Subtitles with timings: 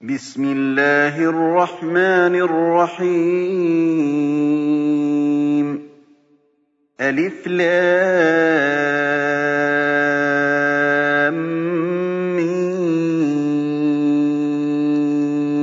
[0.00, 3.18] بِسْمِ اللَّهِ الرَّحْمَٰنِ الرَّحِيمِ.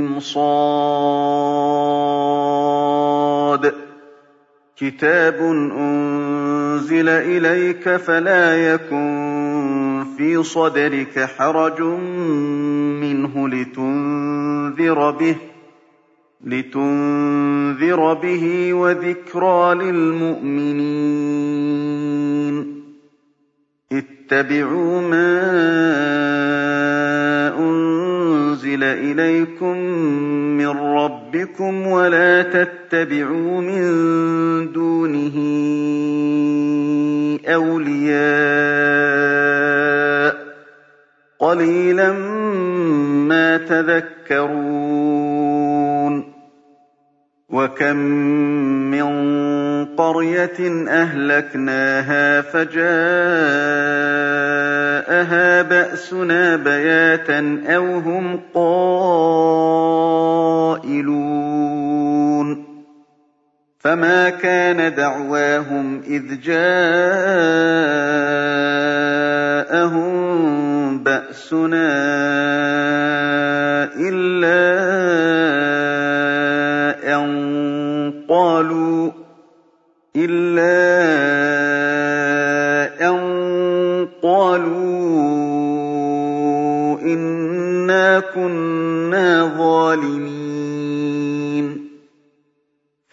[0.03, 0.37] المص
[4.77, 5.35] كِتَابٌ
[5.79, 9.14] أُنزِلَ إِلَيْكَ فَلَا يَكُن
[10.17, 11.81] فِي صَدْرِكَ حَرَجٌ
[13.01, 13.49] مِّنْهُ
[16.45, 20.85] لِتُنذِرَ بِهِ وَذِكْرَىٰ لِلْمُؤْمِنِينَ.
[23.91, 25.35] اتَّبِعُوا مَا
[27.59, 29.77] أُنزِلَ إِلَيْكُم
[30.57, 33.81] مِّن رَّبِّكُمْ وَلَا تَتَّبِعُوا مِن
[34.71, 35.35] دُونِهِ
[37.47, 39.04] أَوْلِيَاءَ ۗ
[41.45, 42.11] قَلِيلًا
[43.29, 44.75] مَّا تَذَكَّرُونَ.
[47.49, 47.97] وَكَم
[48.91, 49.05] مِّن
[49.85, 52.81] قَرْيَةٍ أَهْلَكْنَاهَا فَجَاءَهَا
[55.61, 59.45] بَأْسُنَا بَيَاتًا أَوْ هُمْ قَائِلُونَ.
[63.85, 66.65] فَمَا كَانَ دَعْوَاهُمْ إِذْ جَاءَهُم
[71.03, 71.87] بَأْسُنَا
[73.93, 74.65] إِلَّا
[77.15, 77.25] أَن
[78.29, 79.11] قَالُوا
[87.05, 90.34] إِنَّا كُنَّا ظَالِمِينَ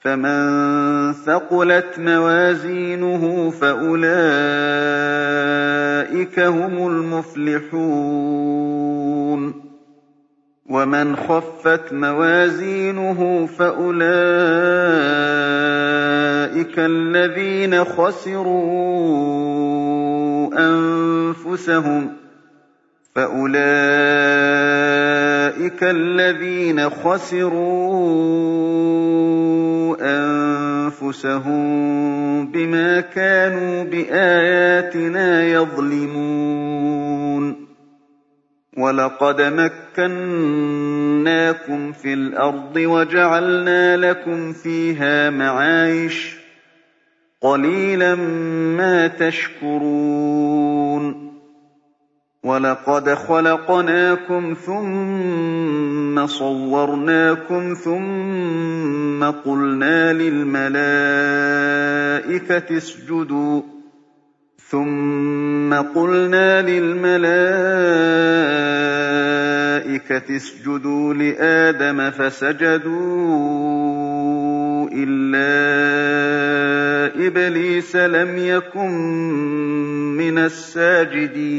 [0.00, 4.08] فَمَن ثَقُلَتْ مَوَازِينُهُ فَأُولَٰئِكَ
[6.40, 7.78] هُمُ الْمُفْلِحُونَ
[10.70, 14.08] وَمَنْ خَفَّتْ مَوَازِينُهُ فَأُولَٰئِكَ
[16.78, 18.48] الَّذِينَ خَسِرُوا
[20.58, 22.10] أَنفُسَهُم
[32.44, 37.68] بِمَا كَانُوا بِآيَاتِنَا يَظْلِمُونَ.
[38.78, 40.32] وَلَقَدْ مَكَّنَّاكُمْ
[41.92, 46.38] فِي الْأَرْضِ وَجَعَلْنَا لَكُمْ فِيهَا مَعَايِشَ ۗ
[47.40, 48.14] قَلِيلًا
[48.76, 49.68] مَّا تَشْكُرُونَ.
[52.48, 60.78] وَلَقَدْ خَلَقْنَاكُمْ ثُمَّ صَوَّرْنَاكُمْ ثُمَّ قُلْنَا لِلْمَلَائِكَةِ
[62.76, 63.62] اسْجُدُوا
[64.70, 67.28] ثُمَّ قُلْنَا لِلْمَلَائِكَةِ
[70.36, 72.98] اسْجُدُوا لِآدَمَ فَسَجَدُوا
[74.92, 76.27] إِلَّا
[77.28, 78.90] إِبْلِيسَ لَمْ يَكُن
[80.16, 81.58] مِّنَ السَّاجِدِينَ.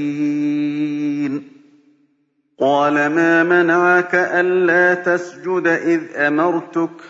[2.59, 7.03] قَالَ مَا مَنَعَكَ أَلَّا تَسْجُدَ إِذْ أَمَرْتُكَ ۖ؟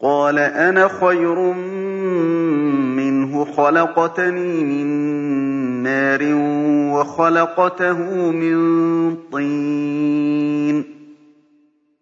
[0.00, 1.52] قَالَ أَنَا خَيْرٌ
[2.96, 4.86] مِّنْهُ خَلَقْتَنِي مِن
[5.82, 6.20] نَّارٍ
[6.94, 10.95] وَخَلَقْتَهُ مِن طِينٍ.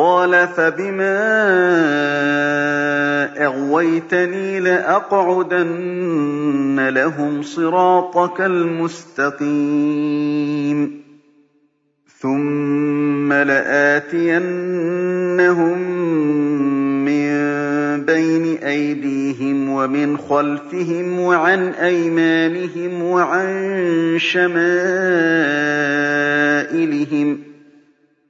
[0.00, 1.20] قَالَ فَبِمَا
[3.44, 5.68] أَغْوَيْتَنِي لَأَقْعُدَنَّ
[6.88, 9.50] لَهُمْ صِرَاطَكَ الْمُسْتَقِيمَ.
[12.20, 14.40] ثُمَّ لَآتِيَنَّهُم
[18.06, 23.48] بَيْنِ أَيْدِيهِمْ وَمِنْ خَلْفِهِمْ وَعَنْ أَيْمَانِهِمْ وَعَن
[24.18, 24.70] شَمَائِلِهِمْ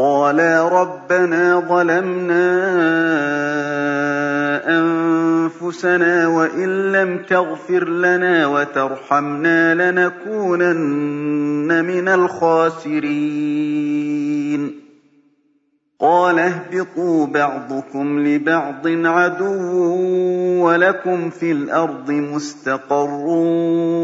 [0.00, 2.44] قَالَا رَبَّنَا ظَلَمْنَا
[4.78, 11.04] أَنفُسَنَا وَإِن لَّمْ تَغْفِرْ لَنَا وَتَرْحَمْنَا لَنَكُونَنَّ
[11.84, 13.10] مِنَ الْخَاسِرِينَ
[16.00, 19.72] قَالَ اهْبِطُوا بَعْضُكُمْ لِبَعْضٍ عَدُوٌّ
[20.64, 23.24] وَلَكُمْ فِي الْأَرْضِ مُسْتَقَرٌّ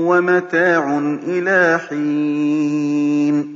[0.08, 0.98] وَمَتَاعٌ
[1.28, 3.56] إِلَىٰ حِينٍ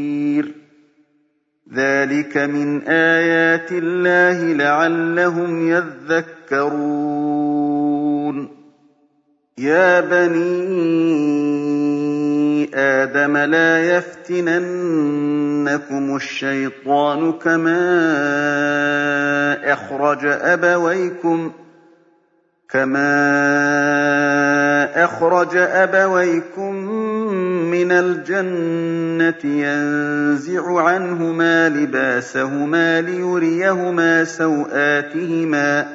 [1.75, 7.01] ذَٰلِكَ مِنْ آيَاتِ اللَّهِ لَعَلَّهُمْ يَذَّكَّرُونَ.
[9.57, 11.41] يَا بَنِي
[12.75, 17.81] آدَمَ لَا يَفْتِنَنَّكُمُ الشَّيْطَانُ كَمَا
[19.73, 21.51] أَخْرَجَ أَبَوَيْكُمْ
[22.69, 23.11] كَمَا
[25.03, 26.73] أَخْرَجَ أَبَوَيْكُم
[27.91, 35.85] مِّنَ الْجَنَّةِ يَنزِعُ عَنْهُمَا لِبَاسَهُمَا لِيُرِيَهُمَا سَوْآتِهِمَا ۗ.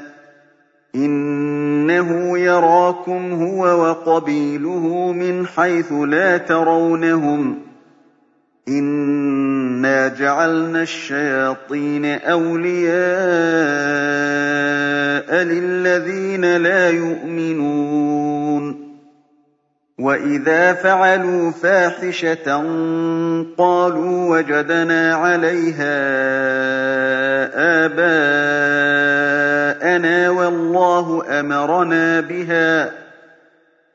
[0.95, 7.57] إِنَّهُ يَرَاكُمْ هُوَ وَقَبِيلُهُ مِنْ حَيْثُ لَا تَرَوْنَهُمْ ۗ.
[8.69, 12.97] إِنَّا جَعَلْنَا الشَّيَاطِينَ أَوْلِيَاءَ
[15.45, 18.16] لِلَّذِينَ لَا يُؤْمِنُونَ.
[20.01, 22.45] وَإِذَا فَعَلُوا فَاحِشَةً
[23.59, 25.97] قَالُوا وَجَدْنَا عَلَيْهَا
[27.87, 29.11] آبَاءَنَا
[30.31, 32.91] وَاللَّهُ أَمَرَنَا بِهَا ۗ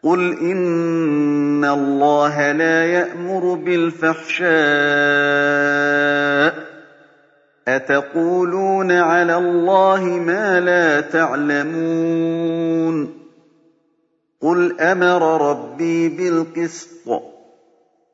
[0.03, 4.49] قُلْ إِنَّ اللَّهَ لَا يَأْمُرُ بِالْفَحْشَاءِ
[6.51, 6.55] ۖ
[7.67, 12.41] أَتَقُولُونَ عَلَى اللَّهِ مَا لَا تَعْلَمُونَ
[14.41, 17.11] قُلْ أَمَرَ رَبِّي بِالْقِسْطِ ۖ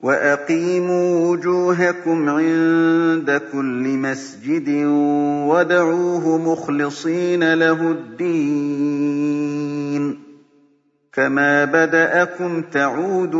[0.01, 4.69] وَأَقِيمُوا وُجُوهَكُمْ عِندَ كُلِّ مَسْجِدٍ
[5.50, 8.98] وَادْعُوهُ مُخْلِصِينَ لَهُ الدِّينَ
[11.13, 13.38] كَمَا بَدَأَكُمْ تَعُودُونَ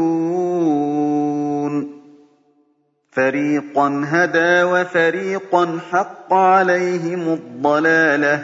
[3.12, 8.42] فَرِيقًا هَدَىٰ وَفَرِيقًا حَقَّ عَلَيْهِمُ الضَّلَالَةُ ۗ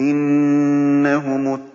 [0.00, 1.73] إِنَّهُمُ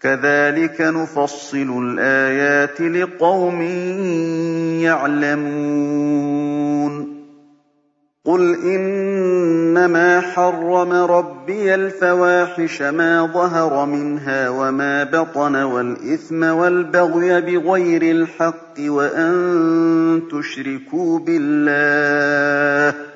[0.00, 3.62] كَذَٰلِكَ نُفَصِّلُ الْآيَاتِ لِقَوْمٍ
[4.82, 6.06] يَعْلَمُونَ.
[8.24, 20.22] قُلْ إِنَّمَا حَرَّمَ رَبِّيَ الْفَوَاحِشَ مَا ظَهَرَ مِنْهَا وَمَا بَطَنَ وَالْإِثْمَ وَالْبَغْيَ بِغَيْرِ الْحَقِّ وَأَن
[20.32, 23.15] تُشْرِكُوا بِاللَّهِ.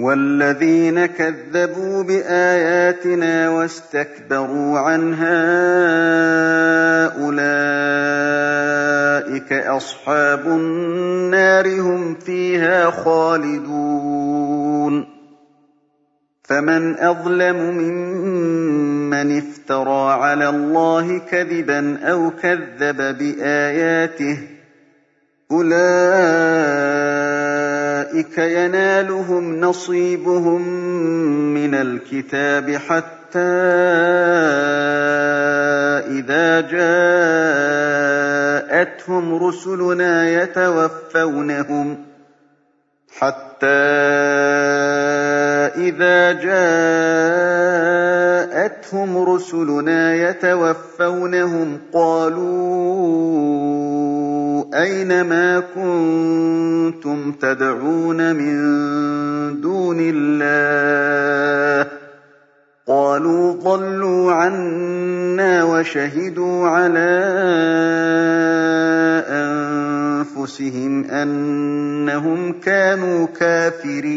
[0.00, 5.38] وَالَّذِينَ كَذَّبُوا بِآيَاتِنَا وَاسْتَكْبَرُوا عَنْهَا
[7.24, 8.62] أُولَٰئِكَ
[9.52, 14.26] أَصْحَابُ النَّارِ ۖ هُمْ فِيهَا خَالِدُونَ.
[16.44, 24.38] فَمَنْ أَظْلَمُ مِمَّنِ افْتَرَىٰ عَلَى اللَّهِ كَذِبًا أَوْ كَذَّبَ بِآيَاتِهِ ۚ
[25.52, 27.05] أُولَٰئِكَ
[28.38, 30.62] يَنَالُهُمْ نَصِيبُهُم
[31.54, 33.16] مِّنَ الْكِتَابِ حَتَّىٰ
[36.18, 36.60] إِذَا
[38.76, 39.34] جَاءَتْهُمْ
[49.24, 53.85] رُسُلُنَا يَتَوَفَّوْنَهُمْ قَالُوا
[54.74, 58.56] أَيْنَ مَا كُنتُمْ تَدْعُونَ مِن
[59.60, 61.92] دُونِ اللَّهِ ۖ؟
[62.88, 67.24] قَالُوا ضَلُّوا عَنَّا وَشَهِدُوا عَلَىٰ
[69.28, 74.16] أَنفُسِهِمْ أَنَّهُمْ كَانُوا كَافِرِينَ.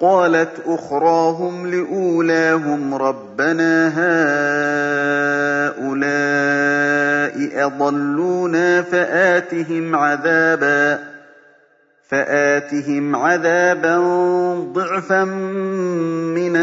[0.00, 3.88] قَالَتْ أُخْرَاهُمْ لِأُولَاهُمْ رَبَّنَا
[5.74, 6.54] هَٰؤُلَاءِ
[7.66, 8.82] أَضَلُّونَا
[12.10, 13.98] فَآتِهِمْ عَذَابًا
[14.74, 16.56] ضِعْفًا مِّنَ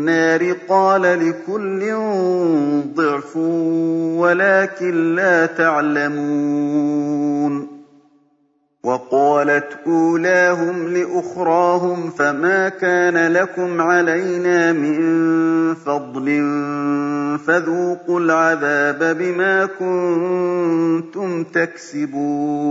[0.00, 1.80] النَّارِ ۖ قَالَ لِكُلٍّ
[2.96, 3.36] ضِعْفٌ
[4.16, 7.00] وَلَٰكِن لَّا تَعْلَمُونَ.
[8.84, 15.00] وَقَالَتْ أُولَاهُمْ لِأُخْرَاهُمْ فَمَا كَانَ لَكُمْ عَلَيْنَا مِن
[15.74, 16.26] فَضْلٍ
[17.46, 22.70] فَذُوقُوا الْعَذَابَ بِمَا كُنتُمْ تَكْسِبُونَ.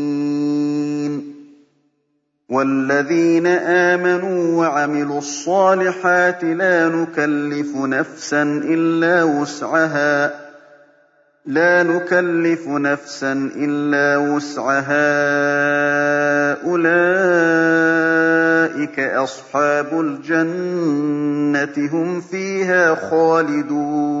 [2.51, 10.51] وَالَّذِينَ آمَنُوا وَعَمِلُوا الصَّالِحَاتِ لَا نُكَلِّفُ نَفْسًا إِلَّا وُسْعَهَا
[11.45, 15.01] لا نكلف نفسا إلا وسعها.
[16.63, 16.89] أولئك
[18.99, 24.20] أصحاب الجنة هم فيها خالدون.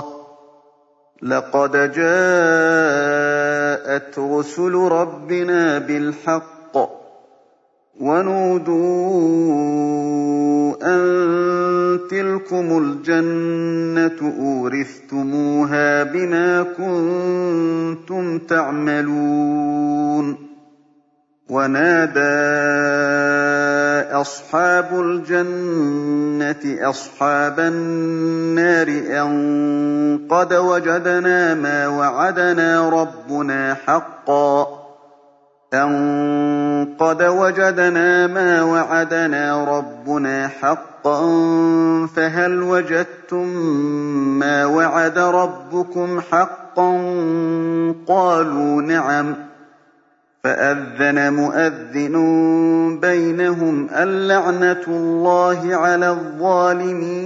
[1.21, 2.99] لَقَدْ جَاءَتْ
[4.19, 6.89] رُسُلُ رَبِّنَا بِالْحَقِّ ۖ
[8.01, 8.81] وَنُودُوا
[10.83, 20.37] أَن تِلْكُمُ الْجَنَّةُ أُورِثْتُمُوهَا بِمَا كُنتُمْ تَعْمَلُونَ
[21.49, 22.21] وَنَادَىٰ
[24.21, 34.67] أَصْحَابُ الْجَنَّةِ أَصْحَابَ النَّارِ أَن قَدْ وَجَدْنَا مَا وَعَدَنَا رَبُّنَا حَقًّا.
[35.73, 41.21] أَن قَدْ وَجَدْنَا مَا وَعَدَنَا رَبُّنَا حَقًّا.
[42.15, 43.47] فَهَلْ وَجَدتُّم
[44.39, 46.91] مَّا وَعَدَ رَبُّكُمْ حَقًّا
[47.93, 49.37] ۖ؟ قَالُوا نَعَمْ ۚ.
[50.43, 52.15] فَأَذَّنَ مُؤَذِّنٌ
[52.99, 57.21] بَيْنَهُمْ اللَّعْنَةُ اللَّهِ عَلَى الظَّالِمِينَ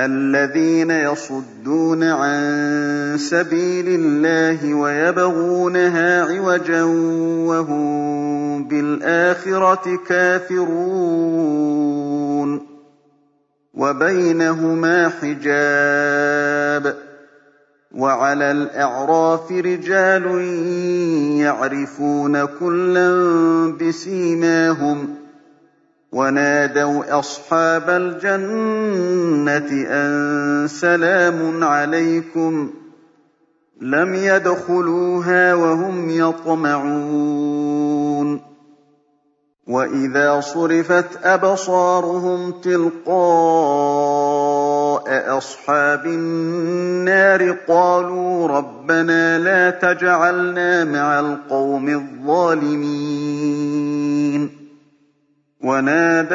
[0.00, 2.40] الَّذِينَ يَصُدُّونَ عَن
[3.18, 6.82] سَبِيلِ اللَّهِ وَيَبْغُونَهَا عِوَجًا
[7.48, 11.10] وَهُم بِالْآخِرَةِ كَافِرُونَ
[13.74, 16.96] وَبَيْنَهُمَا حِجَابٌ ۚ
[17.96, 20.26] وَعَلَى الْأَعْرَافِ رِجَالٌ
[21.40, 23.10] يَعْرِفُونَ كُلًّا
[23.80, 25.08] بِسِيمَاهُمْ ۚ
[26.12, 32.70] وَنَادَوْا أَصْحَابَ الْجَنَّةِ أَن سَلَامٌ عَلَيْكُمْ ۚ
[33.80, 37.34] لَمْ يَدْخُلُوهَا وَهُمْ يَطْمَعُونَ
[39.68, 44.53] وَإِذَا صُرِفَتْ أَبْصَارُهُمْ تِلْقَاءَ
[45.08, 53.04] أَصْحَابِ النَّارِ قَالُوا رَبَّنَا لَا تَجْعَلْنَا مَعَ الْقَوْمِ الظَّالِمِينَ
[55.64, 56.34] وَنَادَىٰ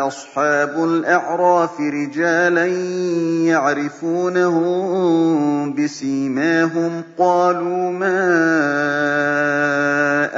[0.00, 2.66] أَصْحَابُ الْأَعْرَافِ رِجَالًا
[3.52, 4.74] يَعْرِفُونَهُم
[5.74, 8.24] بِسِيمَاهُمْ قَالُوا مَا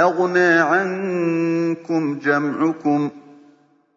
[0.02, 3.10] أَغْنَىٰ عَنكُمْ جَمْعُكُمْ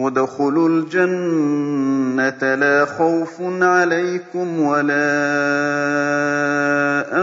[0.00, 4.96] ادْخُلُوا الْجَنَّةَ لَا خَوْفٌ عَلَيْكُمْ وَلَا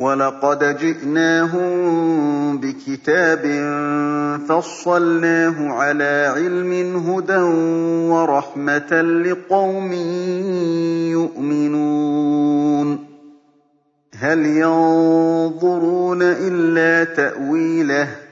[0.00, 3.42] وَلَقَدْ جِئْنَاهُم بِكِتَابٍ
[4.48, 7.42] فَصَّلْنَاهُ عَلَىٰ عِلْمٍ هُدًى
[8.10, 9.92] وَرَحْمَةً لِّقَوْمٍ
[11.14, 12.98] يُؤْمِنُونَ
[14.18, 18.23] هَلْ يَنظُرُونَ إِلَّا تَأْوِيلَهُ ۚ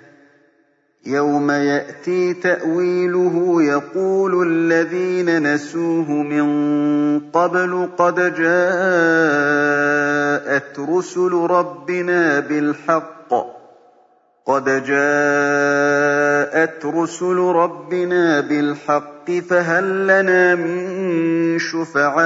[1.07, 9.59] يَوْمَ يَأْتِي تَأْوِيلُهُ يَقُولُ الَّذِينَ نَسُوهُ مِن قَبْلُ قَدْ جَاءَتْ
[10.79, 13.35] رُسُلُ رَبِّنَا بِالْحَقِّ
[14.47, 22.23] قَدْ جَاءَتْ رُسُلُ رَبِّنَا بِالْحَقِّ فَهَل لَّنَا مِن شُفَعَاءَ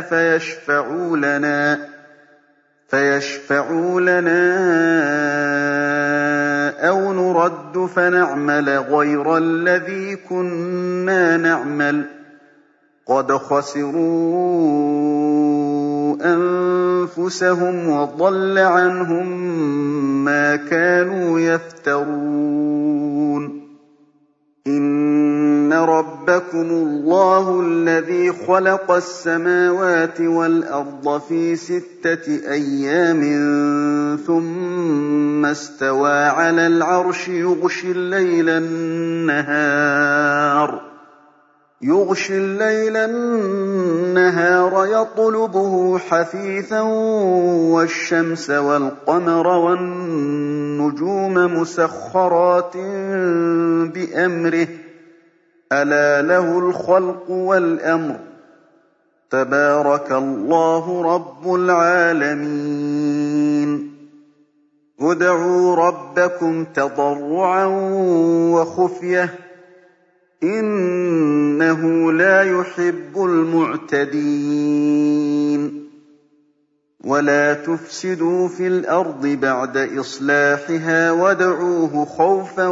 [0.00, 1.88] فَيَشْفَعُوا لَنَا
[2.88, 4.38] فيشفعوا لنا
[6.78, 12.06] أَوْ نُرَدُّ فَنَعْمَلَ غَيْرَ الَّذِي كُنَّا نَعْمَلُ ۚ
[13.06, 14.58] قَدْ خَسِرُوا
[16.34, 19.26] أَنفُسَهُمْ وَضَلَّ عَنْهُم
[20.24, 22.88] مَّا كَانُوا يَفْتَرُونَ
[24.66, 33.20] إِنَّ رَبَّكُمُ اللَّهُ الَّذِي خَلَقَ السَّمَاوَاتِ وَالْأَرْضَ فِي سِتَّةِ أَيَّامٍ
[34.26, 37.90] ثُمَّ اسْتَوَىٰ عَلَى الْعَرْشِ يُغْشِي
[42.36, 46.80] اللَّيْلَ النَّهَارَ يَطْلُبُهُ حَثِيثًا
[47.70, 49.74] وَالشَّمْسَ وَالْقَمَرَ
[50.88, 52.76] وَالنُّجُومَ مُسَخَّرَاتٍ
[53.94, 54.68] بِأَمْرِهِ ۗ.
[55.72, 58.18] أَلَا لَهُ الْخَلْقُ وَالْأَمْرُ ۗ.
[59.30, 62.68] تَبَارَكَ اللَّهُ رَبُّ الْعَالَمِينَ.
[65.00, 67.66] ادْعُوا رَبَّكُمْ تَضَرُّعًا
[68.52, 69.28] وَخُفْيَةً ۚ.
[70.42, 74.18] إِنَّهُ لَا يُحِبُّ الْمُعْتَدِينَ.
[77.04, 82.66] وَلَا تُفْسِدُوا فِي الْأَرْضِ بَعْدَ إِصْلَاحِهَا وَادْعُوهُ خَوْفًا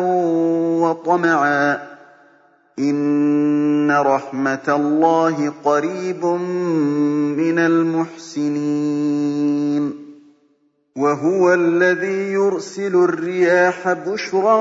[0.83, 1.79] وَطَمَعًا ۚ
[2.79, 6.25] إِنَّ رَحْمَتَ اللَّهِ قَرِيبٌ
[7.39, 8.87] مِّنَ الْمُحْسِنِينَ
[10.97, 14.61] وَهُوَ الَّذِي يُرْسِلُ الرِّيَاحَ بُشْرًا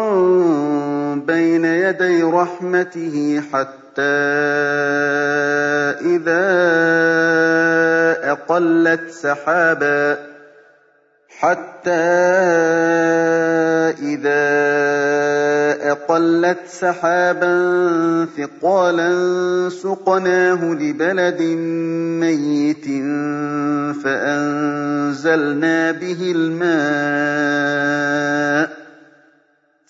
[1.15, 3.75] بَيْنَ يَدَيْ رَحْمَتِهِ حَتَّىٰ
[6.15, 7.94] إِذَا
[8.45, 9.09] أَقَلَّتْ
[16.67, 17.55] سَحَابًا
[18.37, 19.09] ثِقَالًا
[19.69, 21.41] سُقْنَاهُ لِبَلَدٍ
[22.21, 22.85] مَّيِّتٍ
[24.03, 26.85] فَأَنزَلْنَا بِهِ الْمَاءَ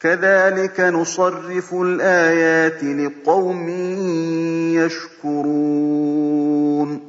[0.00, 3.68] كَذَٰلِكَ نُصَرِّفُ الْآيَاتِ لِقَوْمٍ
[4.74, 7.00] يَشْكُرُونَ.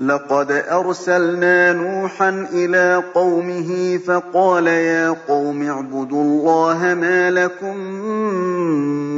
[0.00, 7.76] لَقَدْ أَرْسَلْنَا نُوحًا إِلَىٰ قَوْمِهِ فَقَالَ يَا قَوْمِ اعْبُدُوا اللَّهَ مَا لَكُم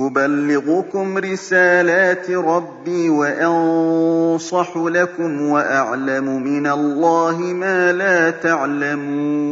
[0.00, 9.48] أُبَلِّغُكُمْ رِسَالَاتِ رَبِّي وَأَنصَحُ لَكُمْ وَأَعْلَمُ مِنَ اللَّهِ مَا لَا تَعْلَمُونَ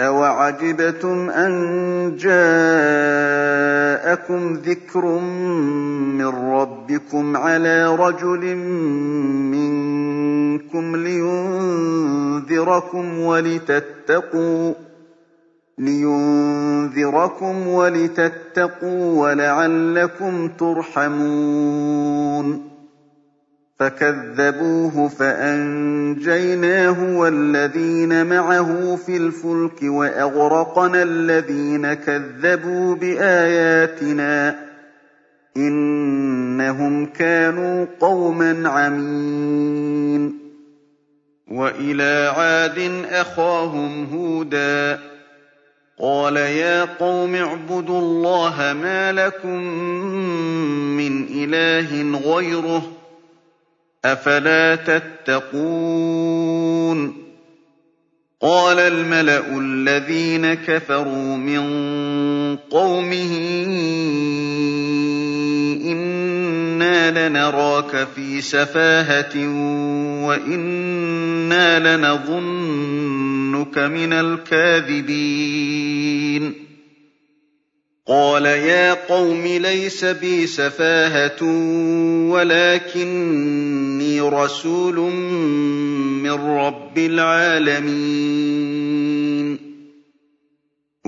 [0.00, 1.52] أَوَعَجِبْتُمْ أَن
[2.16, 2.92] جَاءَكُم
[4.54, 5.06] ذِكْرٌ
[6.16, 8.54] مِّن رَّبِّكُمْ عَلَىٰ رَجُلٍ
[9.52, 12.38] مِّنكُمْ لِيُنذِرَكُمْ
[13.20, 14.74] وَلِتَتَّقُوا
[18.96, 22.68] وَلَعَلَّكُمْ تُرْحَمُونَ.
[23.78, 34.54] فَكَذَّبُوهُ فَأَنجَيْنَاهُ وَالَّذِينَ مَعَهُ فِي الْفُلْكِ وَأَغْرَقْنَا الَّذِينَ كَذَّبُوا بِآيَاتِنَا ۚ
[35.56, 40.38] إِنَّهُمْ كَانُوا قَوْمًا عَمِينَ.
[41.52, 42.78] وَإِلَىٰ عَادٍ
[43.10, 45.17] أَخَاهُمْ هُودًا ۗ
[46.00, 49.58] قَالَ يَا قَوْمِ اعْبُدُوا اللَّهَ مَا لَكُم
[50.96, 52.84] مِّنْ إِلَٰهٍ غَيْرُهُ ۖ
[54.04, 55.88] أَفَلَا تَتَّقُونَ
[58.40, 61.62] قَالَ الْمَلَأُ الَّذِينَ كَفَرُوا مِن
[62.56, 63.32] قَوْمِهِ
[66.82, 69.34] إِنَّا لَنَرَاكَ فِي سَفَاهَةٍ
[70.26, 75.24] وَإِنَّا لَنَظُنُّكَ مِنَ الْكَاذِبِينَ
[78.06, 81.42] قَالَ يَا قَوْمِ لَيْسَ بِي سَفَاهَةٌ
[82.30, 84.96] وَلَٰكِنِّي رَسُولٌ
[86.22, 88.87] مِّن رَّبِّ الْعَالَمِينَ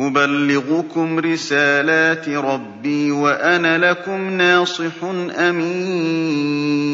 [0.01, 4.93] أُبَلِّغُكُمْ رِسَالَاتِ رَبِّي وَأَنَا لَكُمْ نَاصِحٌ
[5.39, 6.91] أَمِينٌ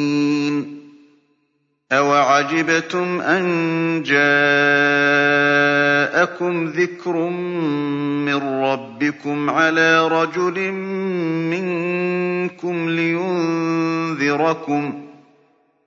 [1.92, 3.42] أَوَعَجِبْتُمْ أَن
[4.06, 4.26] جَاءَكُمْ
[6.66, 7.16] ذِكْرٌ
[8.26, 10.72] مِّن رَّبِّكُمْ عَلَىٰ رَجُلٍ
[11.52, 15.05] مِّنكُمْ لِيُنذِرَكُمْ ۖ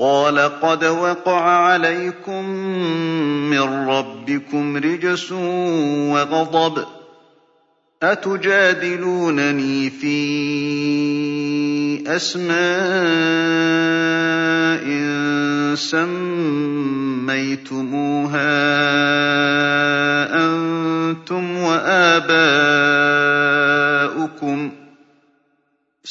[0.00, 2.44] قَالَ قَدْ وَقَعَ عَلَيْكُم
[3.50, 5.32] مِّن رَّبِّكُمْ رِجْسٌ
[6.12, 6.86] وَغَضَبٌ ۖ
[8.02, 10.18] أَتُجَادِلُونَنِي فِي
[12.16, 13.60] أَسْمَاءٍ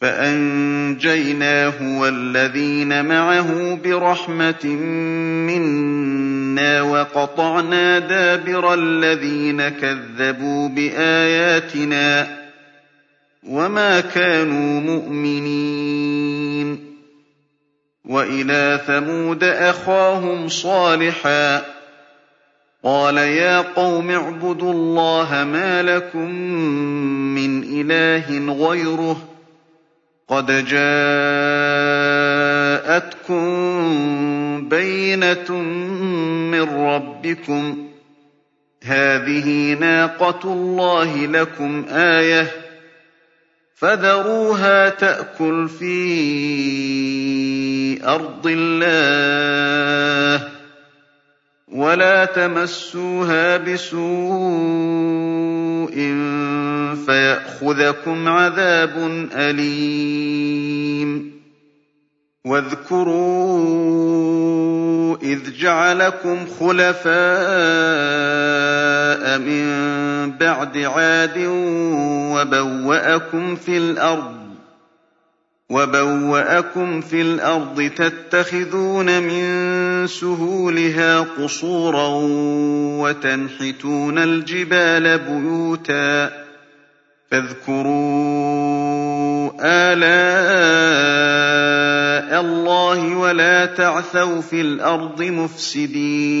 [0.00, 4.66] فَأَنجَيْنَاهُ وَالَّذِينَ مَعَهُ بِرَحْمَةٍ
[5.46, 12.28] مِّنَّا وَقَطَعْنَا دَابِرَ الَّذِينَ كَذَّبُوا بِآيَاتِنَا ۖ
[13.48, 16.78] وَمَا كَانُوا مُؤْمِنِينَ.
[18.04, 21.62] وَإِلَىٰ ثَمُودَ أَخَاهُمْ صَالِحًا ۚ
[22.84, 26.30] قَالَ يَا قَوْمِ اعْبُدُوا اللَّهَ مَا لَكُم
[27.34, 29.39] مِّنْ إِلَٰهٍ غَيْرُهُ ۖ
[30.30, 30.88] قَدْ جَاءَتْكُم
[34.68, 35.50] بَيِّنَةٌ
[36.50, 37.76] مِّن رَّبِّكُمْ ۖ.
[38.84, 42.48] هَٰذِهِ نَاقَةُ اللَّهِ لَكُمْ آيَةً ۖ
[43.74, 45.98] فَذَرُوهَا تَأْكُلْ فِي
[48.08, 50.49] أَرْضِ اللَّهِ ۖ
[51.70, 53.94] وَلَا تَمَسُّوهَا بِسُوءٍ
[57.06, 61.10] فَيَأْخُذَكُمْ عَذَابٌ أَلِيمٌ.
[62.46, 63.70] وَاذْكُرُوا
[65.22, 67.10] إِذْ جَعَلَكُمْ خُلَفَاءَ
[69.38, 69.66] مِن
[70.38, 71.38] بَعْدِ عَادٍ
[72.34, 74.39] وَبَوَّأَكُمْ فِي الْأَرْضِ
[75.70, 82.08] وَبَوَّأَكُمْ فِي الْأَرْضِ تَتَّخِذُونَ مِن سُهُولِهَا قُصُورًا
[83.02, 86.30] وَتَنْحِتُونَ الْجِبَالَ بُيُوتًا
[87.30, 87.90] فَاذْكُرُوا
[89.60, 91.10] آلَاءَ
[92.40, 96.40] اللَّهِ وَلَا تَعْثَوْا فِي الْأَرْضِ مُفْسِدِينَ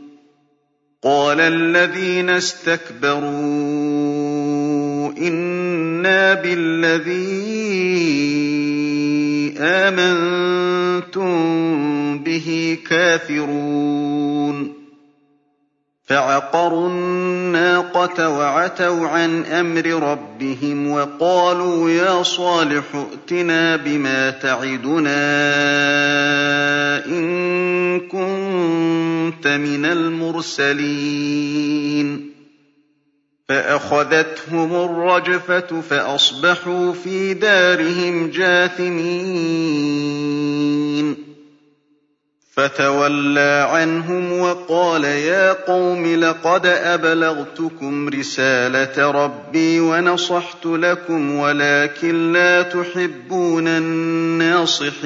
[1.03, 3.31] قَالَ الَّذِينَ اسْتَكْبَرُوا
[5.17, 7.41] إِنَّا بِالَّذِي
[9.57, 11.33] آمَنتُم
[12.19, 14.80] بِهِ كَافِرُونَ.
[16.11, 25.11] فَعَقَرُوا النَّاقَةَ وَعَتَوْا عَنْ أَمْرِ رَبِّهِمْ وَقَالُوا يَا صَالِحُ ائْتِنَا بِمَا تَعِدُنَا
[27.05, 32.31] إِن كُنتَ مِنَ الْمُرْسَلِينَ.
[33.49, 39.71] فَأَخَذَتْهُمُ الرَّجْفَةُ فَأَصْبَحُوا فِي دَارِهِمْ جَاثِمِينَ.
[42.51, 55.01] فَتَوَلَّىٰ عَنْهُمْ وَقَالَ يَا قَوْمِ لَقَدْ أَبْلَغْتُكُمْ رِسَالَةَ رَبِّي وَنَصَحْتُ لَكُمْ وَلَٰكِن لَّا تُحِبُّونَ النَّاصِحِينَ.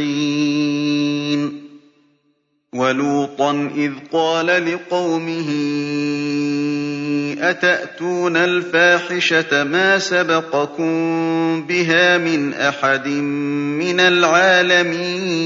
[2.73, 5.49] وَلُوطًا إِذْ قَالَ لِقَوْمِهِ
[7.39, 10.91] أَتَأْتُونَ الْفَاحِشَةَ مَا سَبَقَكُم
[11.67, 15.45] بِهَا مِنْ أَحَدٍ مِّنَ الْعَالَمِينَ؟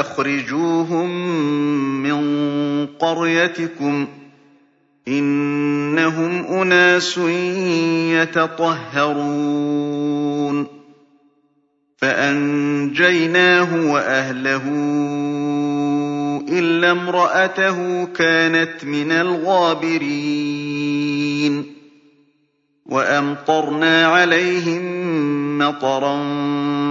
[0.00, 1.10] أَخْرِجُوهُم
[2.02, 4.08] مِّن قَرْيَتِكُمْ ۖ
[5.08, 7.18] إِنَّهُمْ أُنَاسٌ
[8.12, 9.24] يَتَطَهَّرُونَ.
[11.96, 14.62] فَأَنجَيْنَاهُ وَأَهْلَهُ
[16.48, 20.24] إِلَّا امْرَأَتَهُ كَانَتْ مِنَ الْغَابِرِينَ.
[22.86, 24.82] وَأَمْطَرْنَا عَلَيْهِم
[25.58, 26.16] مَّطَرًا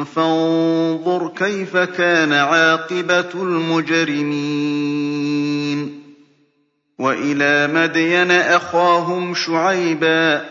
[0.03, 4.63] فَانظُرْ كَيْفَ كَانَ عَاقِبَةُ الْمُجْرِمِينَ.
[6.99, 10.41] وَإِلَىٰ مَدْيَنَ أَخَاهُمْ شُعَيْبًا ۗ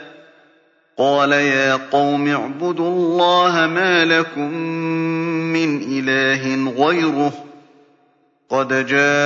[0.98, 4.52] قَالَ يَا قَوْمِ اعْبُدُوا اللَّهَ مَا لَكُم
[5.52, 7.34] مِّنْ إِلَٰهٍ غَيْرُهُ ۖ
[8.50, 9.16] قَدْ جَاءَتْكُم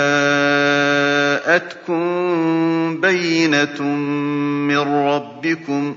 [3.00, 3.82] بَيِّنَةٌ
[4.68, 5.96] مِّن رَّبِّكُمْ ۖ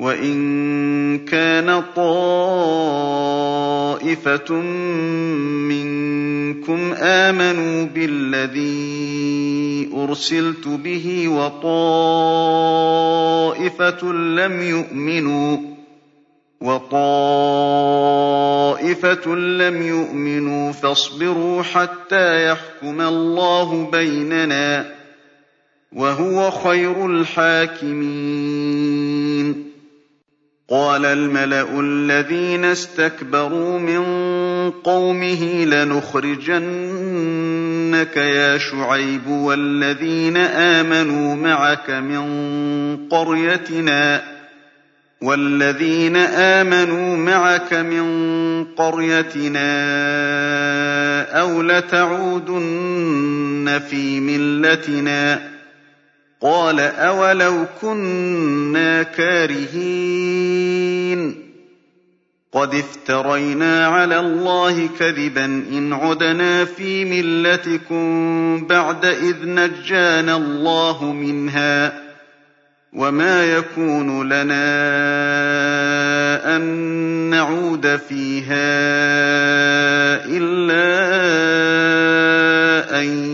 [0.00, 0.38] وَإِن
[1.28, 2.14] كَانَ طَائِفَةٌ
[5.68, 11.28] مِّنكُمْ آمَنُوا بِالَّذِي أُرْسِلْتُ بِهِ
[16.62, 17.74] وَطَائِفَةٌ
[19.34, 24.86] لَّمْ يُؤْمِنُوا فَاصْبِرُوا حَتَّىٰ يَحْكُمَ اللَّهُ بَيْنَنَا ۚ
[25.92, 28.99] وَهُوَ خَيْرُ الْحَاكِمِينَ
[30.70, 34.04] قَالَ الْمَلَأُ الَّذِينَ اسْتَكْبَرُوا مِن
[34.70, 36.56] قَوْمِهِ لَنُخْرِجَنَّكَ
[38.16, 44.22] يَا شُعَيْبُ وَالَّذِينَ آمَنُوا مَعَكَ مِن قَرْيَتِنَا
[45.22, 48.04] والذين آمنوا معك من
[48.64, 49.70] قريتنا
[51.40, 53.00] أو لتعودن
[53.90, 55.49] في ملتنا
[56.42, 60.70] قال أولو كنا كارهين
[62.52, 72.00] قد افترينا على الله كذبا إن عدنا في ملتكم بعد إذ نجانا الله منها
[72.92, 74.66] وما يكون لنا
[76.56, 76.62] أن
[77.30, 78.80] نعود فيها
[80.26, 80.90] إلا
[83.00, 83.29] أن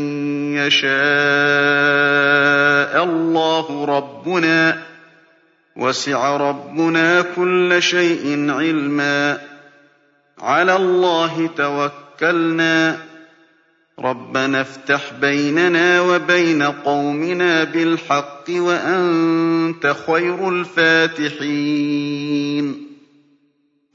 [0.57, 0.90] يشاء
[3.04, 4.82] الله ربنا
[5.76, 9.38] وسع ربنا كل شيء علما.
[10.40, 12.96] على الله توكلنا.
[13.98, 22.86] ربنا افتح بيننا وبين قومنا بالحق وأنت خير الفاتحين.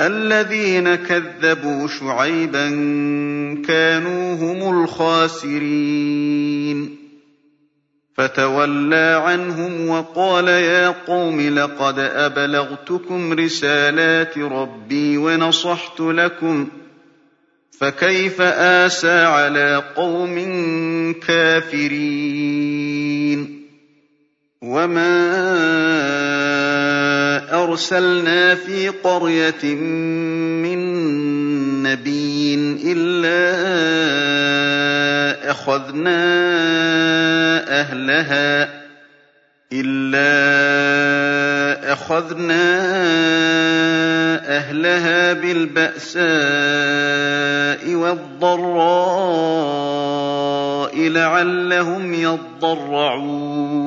[0.00, 2.68] الذين كذبوا شعيبا
[3.68, 6.56] كانوا هم الخاسرين.
[8.16, 16.68] فتولى عنهم وقال يا قوم لقد أبلغتكم رسالات ربي ونصحت لكم
[17.80, 20.34] فكيف آسى على قوم
[21.26, 22.76] كافرين؟
[24.62, 25.06] وما
[27.52, 30.78] أرسلنا في قرية من
[31.82, 33.36] نبي إلا
[35.50, 36.20] أخذنا
[37.80, 38.68] أهلها
[39.72, 40.26] إلا
[41.92, 42.76] أخذنا
[44.56, 46.26] أهلها بالبأساء
[47.94, 49.36] والضراء
[51.08, 53.86] لعلهم يضرعون.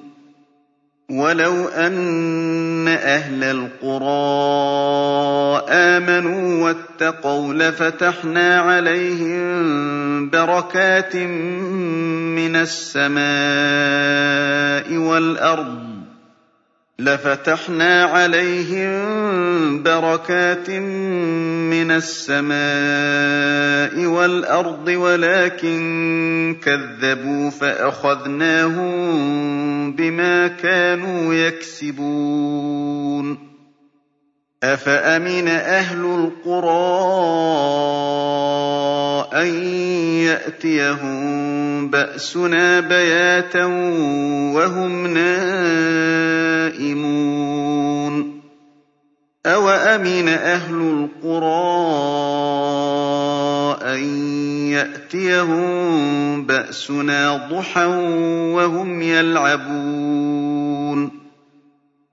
[1.11, 4.07] وَلَوْ أَنَّ أَهْلَ الْقُرَىٰ
[5.69, 13.27] آمَنُوا وَاتَّقَوْا لَفَتَحْنَا عَلَيْهِم بَرَكَاتٍ مِّنَ السَّمَاءِ
[14.97, 15.90] وَالْأَرْضِ
[16.99, 22.51] لفتحنا عليهم بركات من السماء
[24.05, 28.91] والأرض ولكن كذبوا فأخذناهم
[29.91, 32.71] بما كانوا يكسبون.
[34.63, 36.91] أفأمن أهل القرى
[39.33, 39.47] أن
[40.21, 43.65] يأتيهم بأسنا بياتا
[44.53, 46.51] وهم نائمون
[49.45, 50.75] أوأمن أهل
[51.25, 51.81] القرى
[53.81, 54.03] أن
[54.69, 57.85] يأتيهم بأسنا ضحى
[58.55, 60.50] وهم يلعبون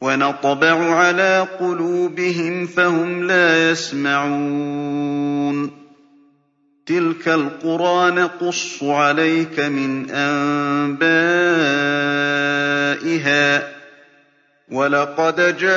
[0.00, 5.00] وَنَطْبَعُ عَلَىٰ قُلُوبِهِمْ فَهُمْ لَا يَسْمَعُونَ.
[6.86, 10.98] تِلْكَ الْقُرَىٰ نَقُصُّ عَلَيْكَ مِنْ أَنبَائِهَا
[13.58, 13.62] ۚ
[14.72, 15.70] وَلَقَدْ جَاءَتْهُمْ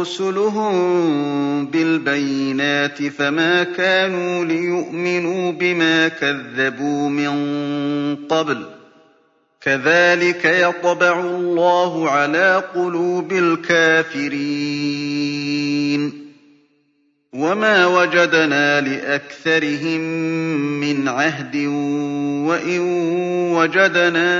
[0.00, 0.72] رُسُلُهُم
[1.66, 7.30] بِالْبَيِّنَاتِ فَمَا كَانُوا لِيُؤْمِنُوا بِمَا كَذَّبُوا مِن
[8.16, 8.79] قَبْلُ.
[9.60, 14.40] كَذَٰلِكَ يَطْبَعُ اللَّهُ عَلَىٰ قُلُوبِ الْكَافِرِينَ.
[17.32, 20.00] وَمَا وَجَدْنَا لِأَكْثَرِهِم
[20.80, 21.56] مِّنْ عَهْدٍ
[22.46, 22.80] وَإِن
[23.54, 24.30] وَجَدْنَا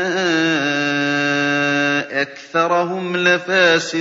[2.23, 4.01] أَكْثَرَهُمْ لَفَاسِقِينَ.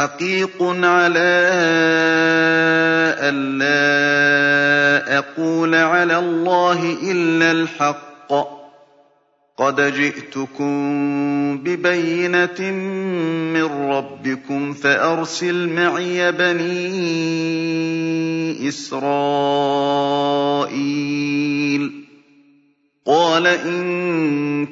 [0.00, 1.40] حَقِيقٌ عَلَىٰ
[3.20, 8.46] أَلَّا أَقُولَ عَلَى اللَّهِ إِلَّا الْحَقَّ ۚ.
[9.58, 10.72] قَدْ جِئْتُكُم
[11.58, 12.60] بِبَيِّنَةٍ
[13.52, 16.88] مِّن رَّبِّكُمْ فَأَرْسِلْ مَعِيَ بَنِي
[18.68, 19.00] إِسْرَائِيلَ.
[23.06, 24.69] قَالَ إِن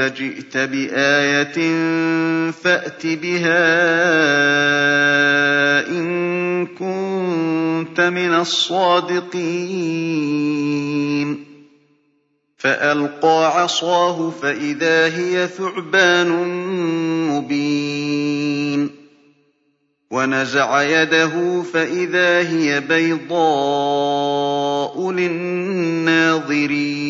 [0.00, 1.58] كُنتَ جِئْتَ بِآيَةٍ
[2.50, 3.60] فَأْتِ بِهَا
[5.88, 9.44] إِن كُنتَ مِنَ الصَّادِقِينَ.
[12.56, 16.28] فَأَلْقَىٰ عَصَاهُ فَإِذَا هِيَ ثُعْبَانٌ
[17.28, 18.90] مُّبِينٌ.
[20.10, 23.34] وَنَزَعَ يَدَهُ فَإِذَا هِيَ بَيْضَاءُ
[25.12, 27.09] لِلنَّاظِرِينَ.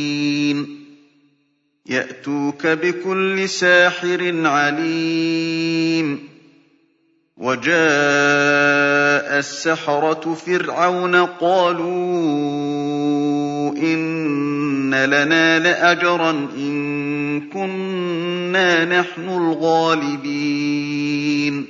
[1.89, 6.19] يَأْتُوكَ بِكُلِّ سَاحِرٍ عَلِيمٍ.
[7.37, 11.87] وَجَاءَ السَّحَرَةُ فِرْعَوْنَ قَالُوا
[13.77, 21.65] إِنَّ لَنَا لَأَجْرًا إِن كُنَّا نَحْنُ الْغَالِبِينَ.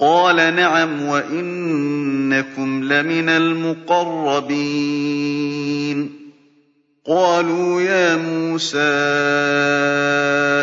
[0.00, 6.23] قَالَ نَعَمْ وَإِنَّكُمْ لَمِنَ الْمُقَرَّبِينَ.
[7.06, 8.78] قَالُوا يَا مُوسَىٰ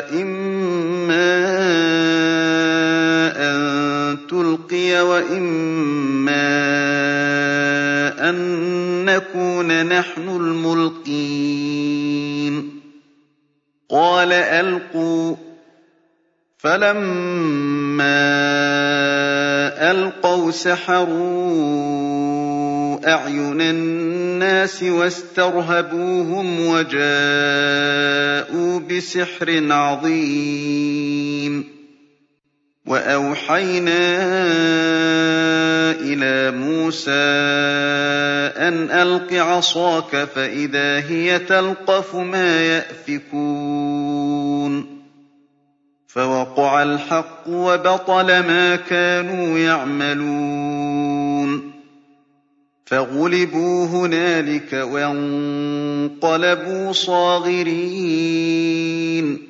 [0.09, 1.37] إِمَّا
[4.29, 6.41] تُلْقِيَ وَإِمَّا
[8.29, 8.35] أَن
[9.05, 11.61] نَّكُونَ نَحْنُ الْمُلْقِينَ.
[13.89, 15.37] قَالَ أَلْقُوا ۖ.
[16.57, 18.01] فَلَمَّا
[19.91, 22.40] أَلْقَوْا سَحَرُوا
[23.05, 31.63] أَعْيُنَ النَّاسِ وَاسْتَرْهَبُوهُمْ وَجَاءُوا بِسِحْرٍ عَظِيمٍ.
[32.85, 34.07] وَأَوْحَيْنَا
[36.01, 37.11] إِلَىٰ مُوسَىٰ
[38.57, 45.01] أَنْ أَلْقِ عَصَاكَ فَإِذَا هِيَ تَلْقَفُ مَا يَأْفِكُونَ.
[46.07, 51.20] فَوَقَعَ الْحَقُّ وَبَطَلَ مَا كَانُوا يَعْمَلُونَ.
[52.91, 59.47] فَغُلِبُوا هُنَالِكَ وَانقَلَبُوا صَاغِرِينَ.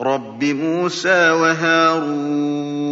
[0.00, 2.91] رَبِّ مُوسَىٰ وَهَارُونَ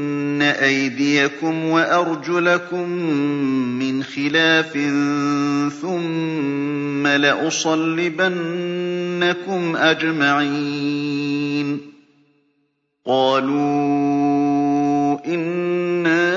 [0.41, 2.89] أَيْدِيَكُمْ وَأَرْجُلَكُم
[3.79, 4.73] مِّنْ خِلَافٍ
[5.81, 11.79] ثُمَّ لَأُصَلِّبَنَّكُمْ أَجْمَعِينَ.
[13.05, 16.33] قَالُوا إِنَّا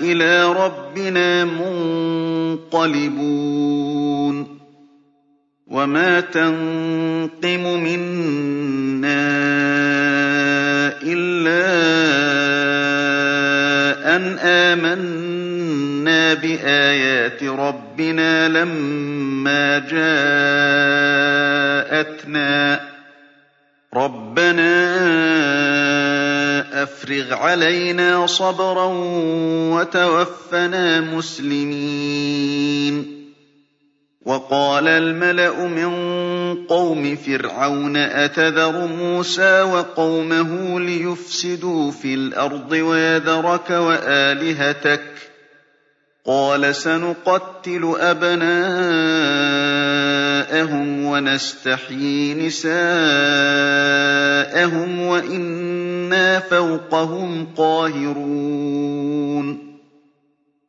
[0.00, 2.96] إِلَىٰ رَبِّنَا مُنقَلِبُونَ.
[5.66, 9.46] وَمَا تَنقِمُ مِنَّا
[11.46, 11.86] إِلَّا
[14.16, 20.06] أَنْ آمَنَّا بِآيَاتِ رَبِّنَا لَمَّا جَاءَتْنَا
[22.76, 22.80] ۚ.
[23.94, 24.86] رَبَّنَا
[26.82, 28.86] أَفْرِغْ عَلَيْنَا صَبْرًا
[29.74, 33.15] وَتَوَفَّنَا مُسْلِمِينَ.
[34.26, 35.90] وَقَالَ الْمَلَأُ مِن
[36.66, 45.18] قَوْمِ فِرْعَوْنَ أَتَذَرُ مُوسَىٰ وَقَوْمَهُ لِيُفْسِدُوا فِي الْأَرْضِ وَيَذَرَكَ وَآلِهَتَكَ ۚ
[46.26, 48.64] قَالَ سَنُقَتِّلُ أَبْنَاءَهُمْ
[51.04, 52.76] وَنَسْتَحْيِي نِسَاءَهُمْ
[55.06, 58.86] وَإِنَّا فَوْقَهُمْ قَاهِرُونَ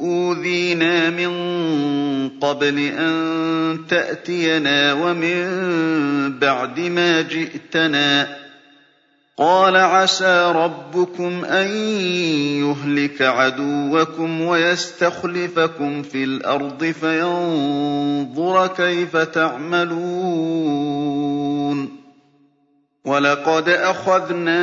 [0.00, 1.30] أُوذِينَا مِن
[2.40, 8.28] قَبْلِ أَن تَأْتِيَنَا وَمِن بَعْدِ مَا جِئْتَنَا ۚ
[9.38, 11.68] قَالَ عَسَىٰ رَبُّكُمْ أَن
[12.60, 20.00] يُهْلِكَ عَدُوَّكُمْ وَيَسْتَخْلِفَكُمْ فِي الْأَرْضِ فَيَنظُرَ كَيْفَ تَعْمَلُونَ
[23.04, 24.60] وَلَقَدْ أَخَذْنَا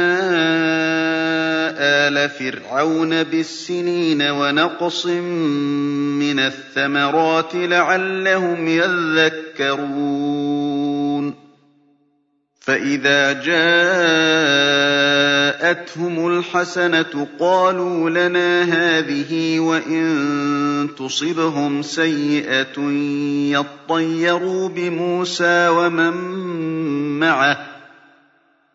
[2.08, 9.88] آلَ فِرْعَوْنَ بِالسِّنِينَ وَنَقْصٍ مِّنَ الثَّمَرَاتِ لَعَلَّهُمْ يَذَّكَّرُونَ
[12.62, 13.58] فَإِذَا جَاءَتْهُمُ
[16.28, 22.80] الْحَسَنَةُ قَالُوا لَنَا هَٰذِهِ ۖ وَإِن تُصِبْهُمْ سَيِّئَةٌ
[23.58, 26.14] يَطَّيَّرُوا بِمُوسَىٰ وَمَن
[27.20, 27.77] مَّعَهُ ۗ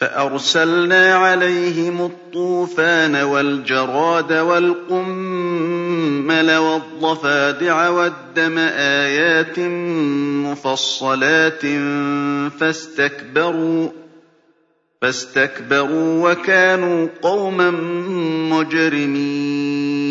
[0.00, 5.56] فَأَرْسَلْنَا عَلَيْهِمُ الطُّوفَانَ وَالْجَرَادَ وَالْقُمَّلَ
[6.56, 9.58] وَالضَّفَادِعَ وَالدَّمَ آيَاتٍ
[10.44, 11.62] مُّفَصَّلَاتٍ
[15.00, 17.70] فَاسْتَكْبَرُوا وَكَانُوا قَوْمًا
[18.52, 20.05] مُّجْرِمِينَ.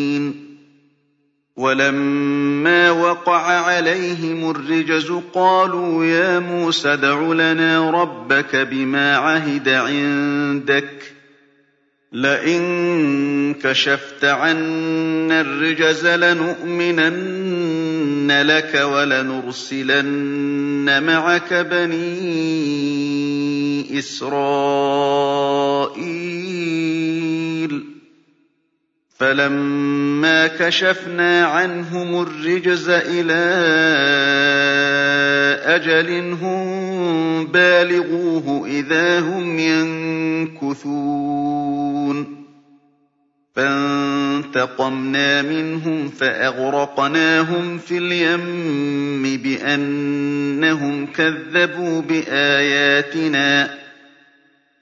[1.57, 11.03] وَلَمَّا وَقَعَ عَلَيْهِمُ الرِّجْزُ قَالُوا يَا مُوسَى ادْعُ لَنَا رَبَّكَ بِمَا عَهِدَ عِندَكَ ۖ
[12.11, 17.11] لَئِن كَشَفْتَ عَنَّا الرِّجْزَ لَنُؤْمِنَنَّ
[18.41, 20.03] لَكَ وَلَنُرْسِلَنَّ
[21.03, 22.39] مَعَكَ بَنِي
[23.99, 25.45] إِسْرَائِيلَ.
[29.19, 33.55] فَلَمَّا كَشَفْنَا عَنْهُمُ الرِّجْزَ إِلَىٰ
[35.75, 40.95] أَجَلٍ هُم بَالِغُوهُ إِذَا هُمْ يَنكُثُونَ.
[43.55, 53.84] فَانتَقَمْنَا مِنْهُمْ فَأَغْرَقْنَاهُمْ فِي الْيَمِّ بِأَنَّهُمْ كَذَّبُوا بِآيَاتِنَا.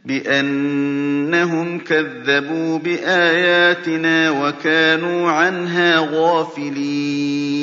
[0.06, 7.54] بِأَنَّهُمْ كَذَّبُوا بِآيَاتِنَا وَكَانُوا عَنْهَا غَافِلِينَ.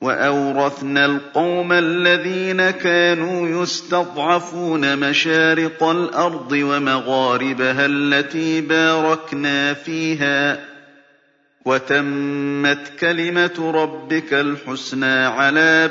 [0.00, 10.58] وَأَوْرَثْنَا الْقَوْمَ الَّذِينَ كَانُوا يُسْتَضْعَفُونَ مَشَارِقَ الْأَرْضِ وَمَغَارِبَهَا الَّتِي بَارَكْنَا فِيهَا ۖ.
[11.66, 15.90] وَتَمَّتْ كَلِمَةُ رَبِّكَ الْحُسْنَىٰ عَلَىٰ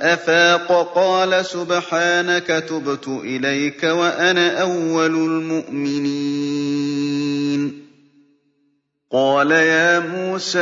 [0.00, 0.92] أَفَاقَ.
[0.94, 6.34] قَالَ سُبْحَانَكَ تُبْتُ إِلَيْكَ وَأَنَا أَوَّلُ الْمُؤْمِنِينَ.
[9.12, 10.60] قَالَ يَا مُوسَىٰ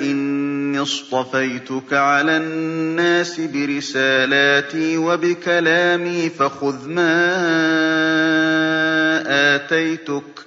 [0.00, 7.32] إِنِّي اصْطَفَيْتُكَ عَلَى النَّاسِ بِرِسَالَاتِي وَبِكَلَامِي فَخُذْ مَا
[9.54, 10.46] آتَيْتُكَ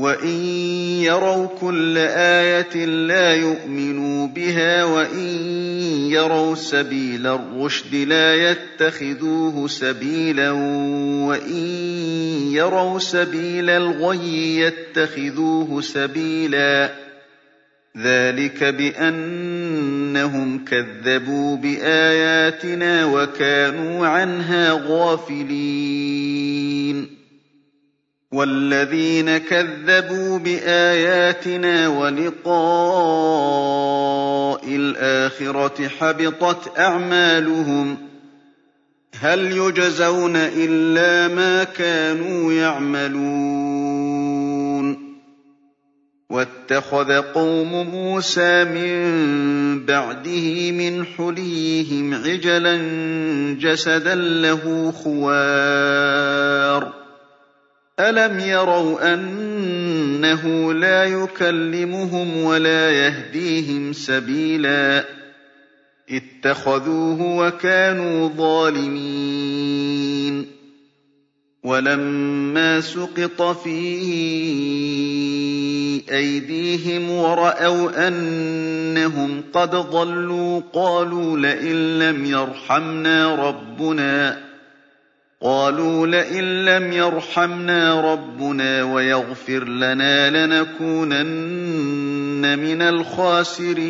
[0.00, 0.40] وَإِن
[1.04, 5.28] يَرَوْا كُلَّ آيَةٍ لَّا يُؤْمِنُوا بِهَا وَإِن
[6.10, 10.50] يَرَوْا سَبِيلَ الرُّشْدِ لَا يَتَّخِذُوهُ سَبِيلًا
[11.28, 11.66] وَإِن
[12.52, 16.90] يَرَوْا سَبِيلَ الْغَيِّ يَتَّخِذُوهُ سَبِيلًا ۚ
[17.98, 26.69] ذَٰلِكَ بِأَنَّهُمْ كَذَّبُوا بِآيَاتِنَا وَكَانُوا عَنْهَا غَافِلِينَ
[28.32, 32.50] وَالَّذِينَ كَذَّبُوا بِآيَاتِنَا وَلِقَاءِ
[34.68, 37.98] الْآخِرَةِ حَبِطَتْ أَعْمَالُهُمْ ۚ
[39.20, 43.90] هَلْ يُجْزَوْنَ إِلَّا مَا كَانُوا يَعْمَلُونَ
[46.30, 52.76] وَاتَّخَذَ قَوْمُ مُوسَىٰ مِن بَعْدِهِ مِنْ حُلِيِّهِمْ عِجْلًا
[53.60, 56.99] جَسَدًا لَّهُ خُوَارٌ
[58.00, 65.04] أَلَمْ يَرَوْا أَنَّهُ لَا يُكَلِّمُهُمْ وَلَا يَهْدِيهِمْ سَبِيلًا ۘ
[66.10, 69.60] اتَّخَذُوهُ وَكَانُوا ظَالِمِينَ
[71.64, 73.80] وَلَمَّا سُقِطَ فِي
[76.10, 84.49] أَيْدِيهِمْ وَرَأَوْا أَنَّهُمْ قَدْ ضَلُّوا قَالُوا لَئِن لَّمْ يَرْحَمْنَا رَبُّنَا
[88.82, 91.24] وَيَغْفِرْ لَنَا لَنَكُونَنَّ
[92.58, 93.80] مِنَ الْخَاسِرِينَ.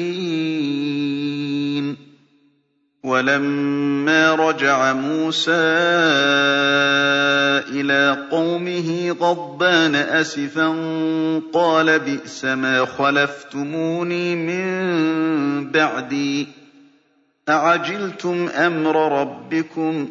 [3.05, 5.53] وَلَمَّا رَجَعَ مُوسَىٰ
[7.75, 10.69] إِلَىٰ قَوْمِهِ غَضْبَانَ أَسِفًا
[11.53, 16.49] قَالَ بِئْسَمَا خَلَفْتُمُونِي مِن بَعْدِي ۖ.
[17.49, 20.11] أَعَجِلْتُمْ أَمْرَ رَبِّكُمْ ۖ؟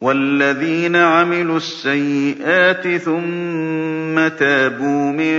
[0.00, 5.38] وَالَّذِينَ عَمِلُوا السَّيِّئَاتِ ثُمَّ تَابُوا مِن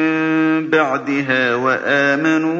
[0.70, 2.56] بَعْدِهَا وَآمَنُوا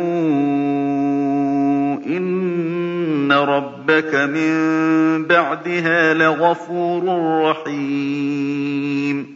[2.06, 4.54] إِنَّ رَبَّكَ مِن
[5.28, 7.04] بَعْدِهَا لَغَفُورٌ
[7.50, 9.36] رَّحِيمٌ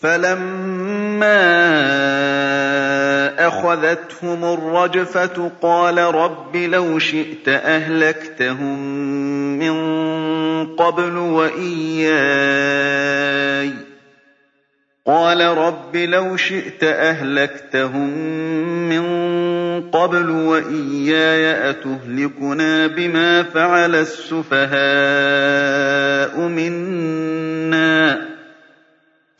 [0.00, 1.36] فَلَمَّا
[3.46, 8.78] أَخَذَتْهُمُ الرَّجْفَةُ قَالَ رَبِّ لَوْ شِئْتَ أَهْلَكْتَهُم
[9.58, 9.74] مِّن
[10.76, 12.10] قَبْلُ وَإِيَّايَ
[15.06, 18.08] قَالَ رَبِّ لَوْ شِئْتَ أَهْلَكْتَهُم
[18.88, 19.04] مِّن
[19.90, 24.80] قَبْلُ وَإِيَّايَ أَتُهْلِكُنَا بِمَا فَعَلَ السُّفَهَاءُ
[26.48, 28.18] مِنَّا ۖ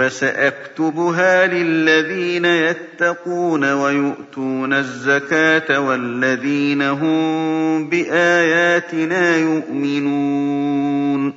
[0.00, 11.34] فَسَأَكْتُبُهَا لِلَّذِينَ يَتَّقُونَ وَيُؤْتُونَ الزَّكَاةَ وَالَّذِينَ هُم بِآيَاتِنَا يُؤْمِنُونَ.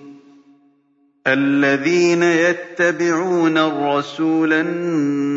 [1.27, 5.32] الَّذِينَ يَتَّبِعُونَ الرَّسُولَ النَّبِيَّ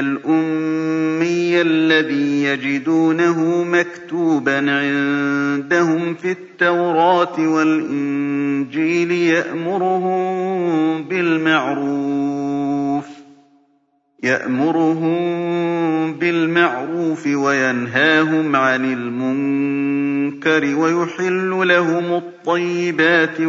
[0.00, 9.10] الْأُمِّيَّ الَّذِي يَجِدُونَهُ مَكْتُوبًا عِندَهُمْ فِي التَّوْرَاةِ وَالْإِنجِيلِ
[14.22, 15.22] يَأْمُرُهُم
[16.14, 23.40] بِالْمَعْرُوفِ وَيَنْهَاهُمْ عَنِ الْمُنكَرِ وَيُحِلُّ لَهُمُ الطَّيِّبَاتِ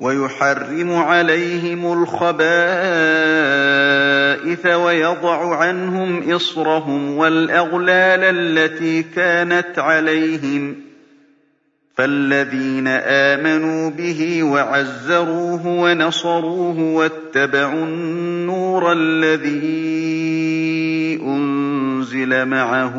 [0.00, 2.46] وَيُحَرِّمُ عَلَيْهِمُ الْخَبَائِثَ
[4.66, 10.76] وَيَضَعُ عَنْهُمْ إِصْرَهُمْ وَالْأَغْلَالَ الَّتِي كَانَتْ عَلَيْهِمْ ۚ
[11.96, 19.60] فَالَّذِينَ آمَنُوا بِهِ وَعَزَّرُوهُ وَنَصَرُوهُ وَاتَّبَعُوا النُّورَ الَّذِي
[21.22, 22.94] أُنزِلَ مَعَهُ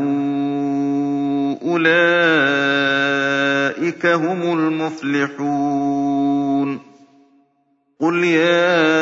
[1.65, 6.79] أُولَٰئِكَ هُمُ الْمُفْلِحُونَ.
[8.01, 8.95] قُلْ يَا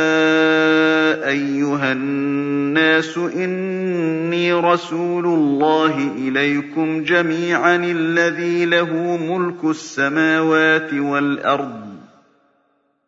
[1.28, 11.74] أَيُّهَا النَّاسُ إِنِّي رَسُولُ اللَّهِ إِلَيْكُمْ جَمِيعًا الَّذِي لَهُ مُلْكُ السَّمَاوَاتِ وَالْأَرْضِ ۖ.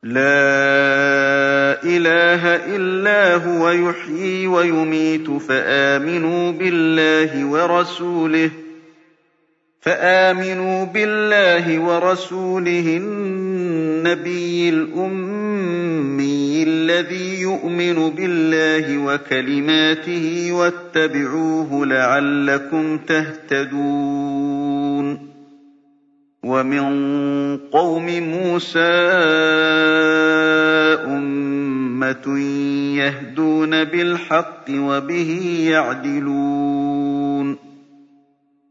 [0.04, 0.16] لَا
[1.84, 8.50] إله إلا هو يحيي ويميت فآمنوا بالله ورسوله.
[9.86, 24.56] فآمنوا بالله ورسوله النبي الأمي الذي يؤمن بالله وكلماته واتبعوه لعلكم تهتدون.
[26.44, 28.80] ومن قوم موسى
[31.06, 32.40] أمة
[32.98, 36.75] يهدون بالحق وبه يعدلون.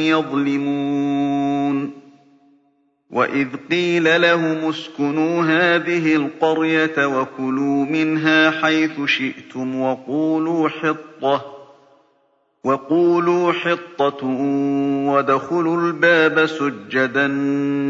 [0.00, 1.90] يَظْلِمُونَ.
[3.10, 11.44] وَإِذْ قِيلَ لَهُمُ اسْكُنُوا هَٰذِهِ الْقَرْيَةَ وَكُلُوا مِنْهَا حَيْثُ شِئْتُمْ وَقُولُوا حِطَّةٌ
[12.64, 14.26] وَقُولُوا حِطَّةٌ
[15.06, 17.26] وَادْخُلُوا الْبَابَ سُجَّدًا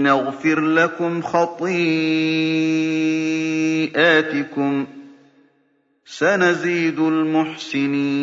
[0.03, 2.45] نَّغْفِرْ لَكُمْ خَطِيئَاتِكُمْ
[4.85, 4.89] ۚ
[6.07, 8.17] سَنَزِيدُ الْمُحْسِنِينَ.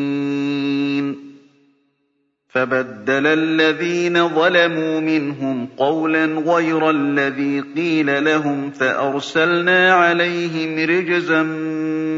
[2.54, 11.44] فَبَدَّلَ الَّذِينَ ظَلَمُوا مِنْهُمْ قَوْلًا غَيْرَ الَّذِي قِيلَ لَهُمْ فَأَرْسَلْنَا عَلَيْهِمْ رِجْزًا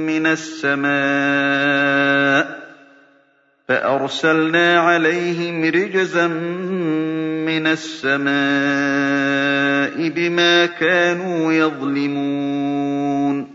[0.05, 1.75] مِّنَ السَّمَاءِ
[3.67, 6.27] فَأَرْسَلْنَا عَلَيْهِمْ رِجْزًا
[7.47, 8.35] مِّنَ السَّمَاءِ
[10.09, 13.54] بِمَا كَانُوا يَظْلِمُونَ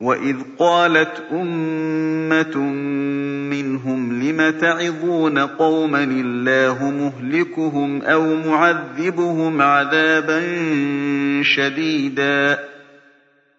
[0.00, 2.56] وإذ قالت أمة
[3.50, 10.42] منهم لم تعظون قوما الله مهلكهم أو معذبهم عذابا
[11.42, 12.58] شديدا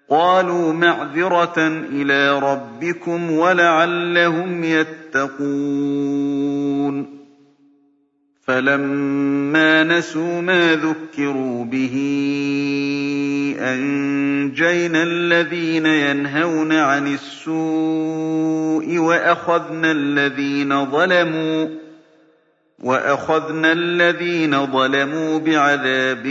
[0.10, 6.37] قالوا معذرة إلى ربكم ولعلهم يتقون
[8.48, 11.95] فلما نسوا ما ذكروا به
[13.60, 21.68] أنجينا الذين ينهون عن السوء وأخذنا الذين ظلموا
[22.84, 26.24] وأخذنا الذين ظلموا بعذاب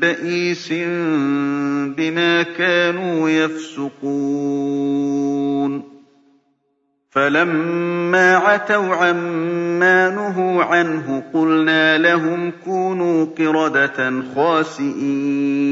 [0.00, 0.72] بئيس
[1.96, 5.08] بما كانوا يفسقون
[7.18, 15.64] فَلَمَّا عَتَوْا عَمَّا نُهُوا عَنْهُ قُلْنَا لَهُمْ كُونُوا قِرَدَةً خَاسِئِينَ.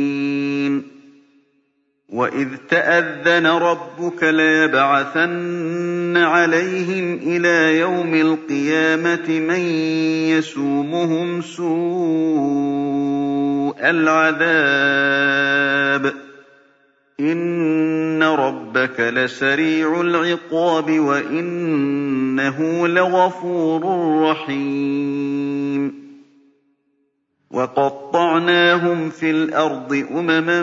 [2.08, 9.60] وَإِذْ تَأَذَّنَ رَبُّكَ لَيَبْعَثَنَّ عَلَيْهِمْ إِلَىٰ يَوْمِ الْقِيَامَةِ مَن
[10.34, 11.66] يَسُومُهُمْ سُوءَ
[13.90, 14.66] الْعَذَابِ.
[17.20, 23.82] إِنَّ رَبَّكَ لَسَرِيعُ الْعِقَابِ وَإِنَّهُ لَغَفُورٌ
[24.30, 25.92] رَّحِيمٌ
[27.50, 30.62] وَقَطَّعْنَاهُمْ فِي الْأَرْضِ أُمَمًا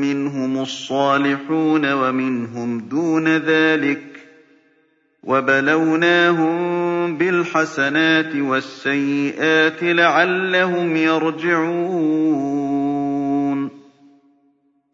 [0.00, 4.18] مِّنْهُمُ الصَّالِحُونَ وَمِنْهُمْ دُونَ ذَٰلِكَ ۖ
[5.22, 6.56] وَبَلَوْنَاهُم
[7.18, 12.61] بِالْحَسَنَاتِ وَالسَّيِّئَاتِ لَعَلَّهُمْ يَرْجِعُونَ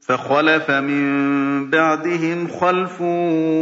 [0.08, 3.00] فَخَلَفَ مِن بَعْدِهِمْ خَلْفٌ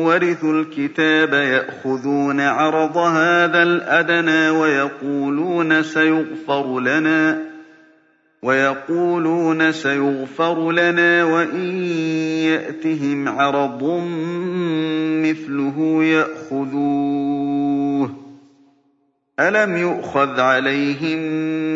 [0.07, 7.39] وَرِثُوا الْكِتَابَ يَأْخُذُونَ عَرَضَ هَٰذَا الْأَدْنَىٰ وَيَقُولُونَ سَيُغْفَرُ لَنَا
[8.43, 11.75] وَيَقُولُونَ سَيُغْفَرُ لَنَا وَإِن
[12.53, 13.83] يَأْتِهِمْ عَرَضٌ
[15.23, 18.26] مِّثْلُهُ يَأْخُذُوهُ ۚ.
[19.41, 21.19] أَلَمْ يُؤْخَذْ عَلَيْهِم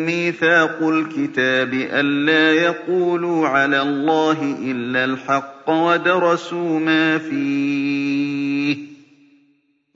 [0.05, 8.79] مِّيثَاقُ الْكِتَابِ أَلَّا يَقُولُوا عَلَى اللَّهِ إِلَّا الْحَقَّ وَدَرَسُوا مَا فِيهِ ۗ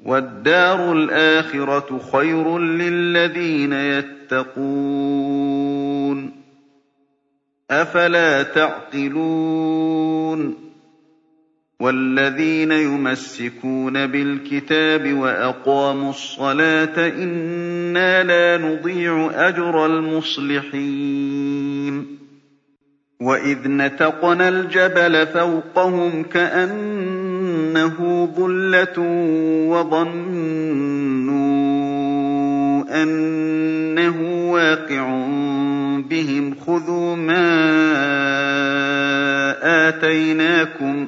[0.06, 4.66] وَالدَّارُ الْآخِرَةُ خَيْرٌ لِّلَّذِينَ يَتَّقُونَ
[7.72, 9.86] أَفَلَا تَعْقِلُونَ
[11.80, 21.36] وَالَّذِينَ يُمَسِّكُونَ بِالْكِتَابِ وَأَقَامُوا الصَّلَاةَ إِنَّا لَا نُضِيعُ أَجْرَ الْمُصْلِحِينَ
[23.22, 29.00] وَإِذْ نَتَقْنَا الْجَبَلَ فَوْقَهُمْ كَأَنَّهُ ظُلَّةٌ
[29.70, 31.46] وَظَنُّوا
[33.04, 35.08] أَنَّهُ وَاقِعٌ
[36.10, 37.46] بِهِمْ خُذُوا مَا
[39.88, 41.08] آتَيْنَاكُم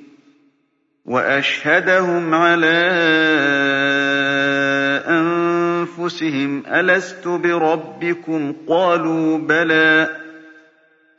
[1.05, 2.91] وَأَشْهَدَهُمْ عَلَىٰ
[5.07, 10.09] أَنفُسِهِمْ أَلَسْتُ بِرَبِّكُمْ ۖ؟ قَالُوا بَلَىٰ ۛ.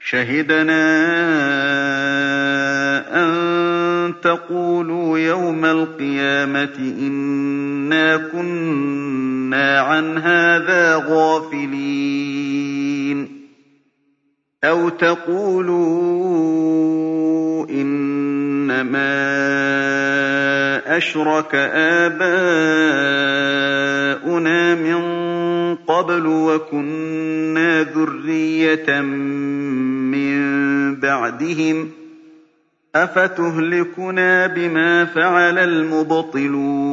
[0.01, 0.83] شَهِدْنَا
[3.25, 3.33] أَن
[4.23, 12.23] تَقُولُوا يَوْمَ الْقِيَامَةِ إِنَّا كُنَّا عَنْ هَٰذَا غَافِلِينَ.
[14.65, 16.27] أَوْ تَقُولُوا
[18.71, 19.13] إِنَّمَا
[20.97, 21.55] أَشْرَكَ
[22.05, 22.35] آبَاؤُنَا
[24.75, 25.03] مِن
[25.75, 29.01] قَبْلُ وَكُنَّا ذُرِّيَّةً
[30.15, 30.41] مِّن
[31.01, 31.89] بَعْدِهِمْ ۖ
[32.97, 36.93] أَفَتُهْلِكُنَا بِمَا فَعَلَ الْمُبْطِلُونَ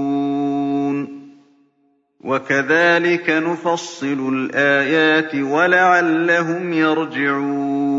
[2.22, 7.99] وَكَذَٰلِكَ نُفَصِّلُ الْآيَاتِ وَلَعَلَّهُمْ يَرْجِعُونَ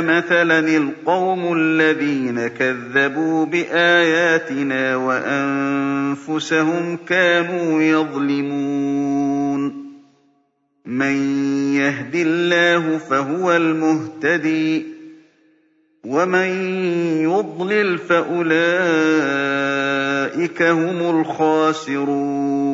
[0.00, 9.86] مَثَلًا الْقَوْمُ الَّذِينَ كَذَّبُوا بِآيَاتِنَا وَأَنفُسَهُمْ كَانُوا يَظْلِمُونَ.
[10.86, 11.16] مَن
[11.74, 14.84] يَهْدِ اللَّهُ فَهُوَ الْمُهْتَدِي ۖ
[16.04, 16.48] وَمَن
[17.22, 18.52] يُضْلِلْ فَأُولَٰئِكَ
[20.62, 22.66] هُمُ الْخَاسِرُونَ.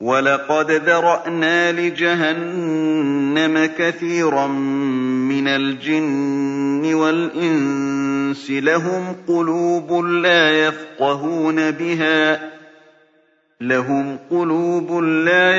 [0.00, 4.46] وَلَقَدْ ذَرَأْنَا لِجَهَنَّمَ كَثِيرًا
[5.28, 10.60] مِّنَ الْجِنِّ وَالْإِنسِ ۖ لَهُمْ قُلُوبٌ لَّا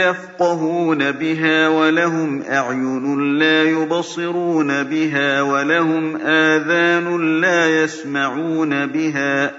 [0.09, 9.51] يَفْقَهُونَ بِهَا وَلَهُمْ أَعْيُنٌ لَّا يُبْصِرُونَ بِهَا وَلَهُمْ آذَانٌ لَّا يَسْمَعُونَ بِهَا ۚ.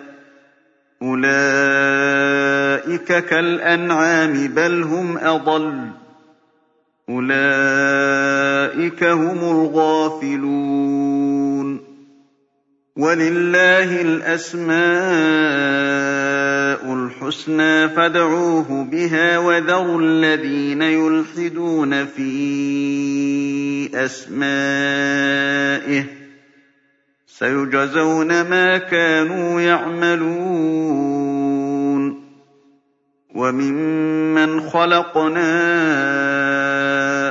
[1.03, 2.45] أُولَٰئِكَ
[3.25, 6.08] كَالْأَنْعَامِ بَلْ هُمْ أَضَلُّ ۚ.
[7.09, 10.89] أُولَٰئِكَ هُمُ الْغَافِلُونَ
[12.97, 14.79] وَلِلَّهِ الْأَسْمَاءُ
[16.95, 22.35] الْحُسْنَىٰ فَادْعُوهُ بِهَا ۖ وَذَرُوا الَّذِينَ يُلْحِدُونَ فِي
[24.05, 26.07] أَسْمَائِهِ ۚ
[27.27, 31.19] سَيُجْزَوْنَ مَا كَانُوا يَعْمَلُونَ
[33.35, 36.48] وَمِمَّنْ خَلَقْنَا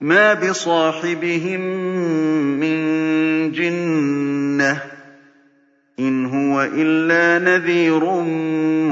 [0.00, 1.60] مَا بِصَاحِبِهِم
[2.60, 2.78] مِّن
[3.52, 4.80] جِنَّةٍ ۚ
[6.00, 8.04] إِنْ هُوَ إِلَّا نَذِيرٌ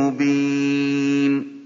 [0.01, 1.59] مُّبِينٌ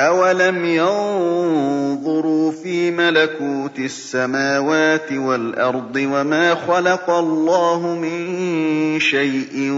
[0.00, 9.70] أَوَلَمْ يَنظُرُوا فِي مَلَكُوتِ السَّمَاوَاتِ وَالْأَرْضِ وَمَا خَلَقَ اللَّهُ مِن شَيْءٍ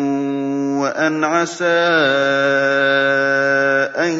[0.82, 1.66] وَأَنْ عَسَىٰ
[3.98, 4.14] أَن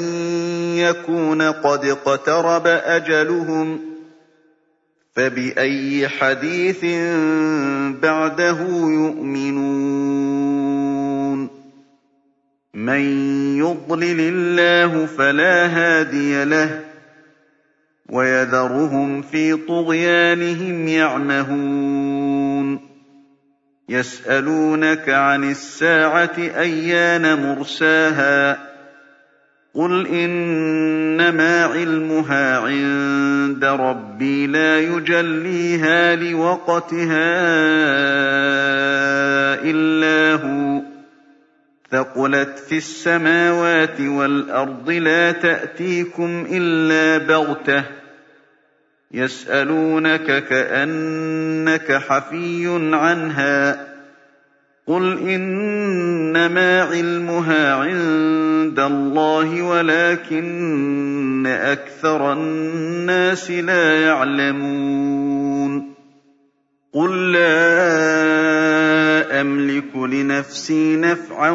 [0.77, 3.94] يَكُونَ قَدِ اقْتَرَبَ أَجَلُهُمْ ۖ
[5.17, 6.85] فَبِأَيِّ حَدِيثٍ
[8.03, 8.59] بَعْدَهُ
[8.91, 9.91] يُؤْمِنُونَ
[12.75, 13.01] مَن
[13.59, 16.85] يُضْلِلِ اللَّهُ فَلَا هَادِيَ لَهُ ۚ
[18.11, 22.81] وَيَذَرُهُمْ فِي طُغْيَانِهِمْ يَعْمَهُونَ
[23.89, 28.59] يَسْأَلُونَكَ عَنِ السَّاعَةِ أَيَّانَ مُرْسَاهَا ۖ
[29.75, 37.31] قُلْ إِنَّمَا عِلْمُهَا عِندَ رَبِّي لَا يُجَلِّيهَا لِوَقْتِهَا
[39.65, 40.85] إِلَّا هُوَ ۚ
[41.91, 47.85] ثَقُلَتْ فِي السَّمَاوَاتِ وَالْأَرْضِ لَا تَأْتِيكُمْ إِلَّا بَغْتَةً ۗ
[49.13, 53.79] يَسْأَلُونَكَ كَأَنَّكَ حَفِيٌّ عَنْهَا ۖ
[54.87, 55.19] قُلْ
[56.37, 65.95] إِنَّمَا عِلْمُهَا عِندَ اللَّهِ وَلَٰكِنَّ أَكْثَرَ النَّاسِ لَا يَعْلَمُونَ.
[66.95, 67.81] قُل لَّا
[69.41, 71.51] أَمْلِكُ لِنَفْسِي نَفْعًا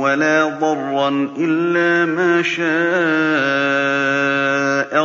[0.00, 2.68] وَلَا ضَرًّا إِلَّا مَا شَاءَ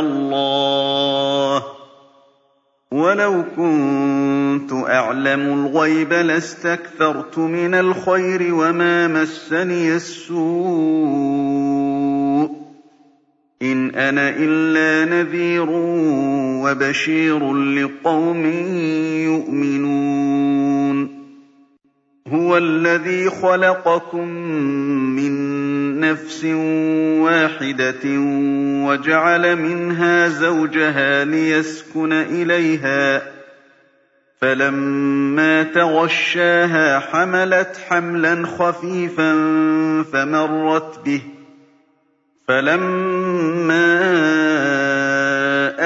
[0.00, 1.73] اللَّهُ ۗ.
[2.94, 10.38] وَلَوْ كُنتُ أَعْلَمُ الْغَيْبَ لَاسْتَكْثَرْتُ مِنَ الْخَيْرِ وَمَا مَسَّنِيَ السُّوءُ
[12.48, 12.50] ۚ.
[13.62, 15.66] إِنْ أَنَا إِلَّا نَذِيرٌ
[16.64, 18.46] وَبَشِيرٌ لِّقَوْمٍ
[19.26, 21.08] يُؤْمِنُونَ.
[22.28, 24.28] هُوَ الَّذِي خَلَقَكُم
[25.16, 25.63] مِّن
[26.00, 26.44] نَّفْسٍ
[27.24, 28.04] وَاحِدَةٍ
[28.86, 33.22] وَجَعَلَ مِنْهَا زَوْجَهَا لِيَسْكُنَ إِلَيْهَا ۖ
[34.40, 39.32] فَلَمَّا تَغَشَّاهَا حَمَلَتْ حَمْلًا خَفِيفًا
[40.12, 41.22] فَمَرَّتْ بِهِ ۖ
[42.48, 44.43] فَلَمَّا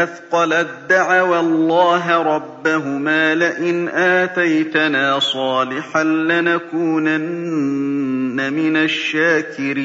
[0.03, 7.19] أَثْقَلَت دَّعَوَا اللَّهَ رَبَّهُمَا لَئِنْ آتَيْتَنَا صَالِحًا لَّنَكُونَنَّ
[8.53, 9.79] مِنَ الشَّاكِرِينَ.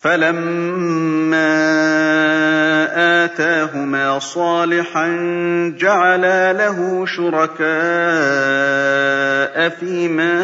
[0.00, 1.44] فَلَمَّا
[3.24, 5.08] آتَاهُمَا صَالِحًا
[5.78, 7.68] جَعَلَا لَهُ شُرَكَاءَ
[9.68, 10.34] فِيمَا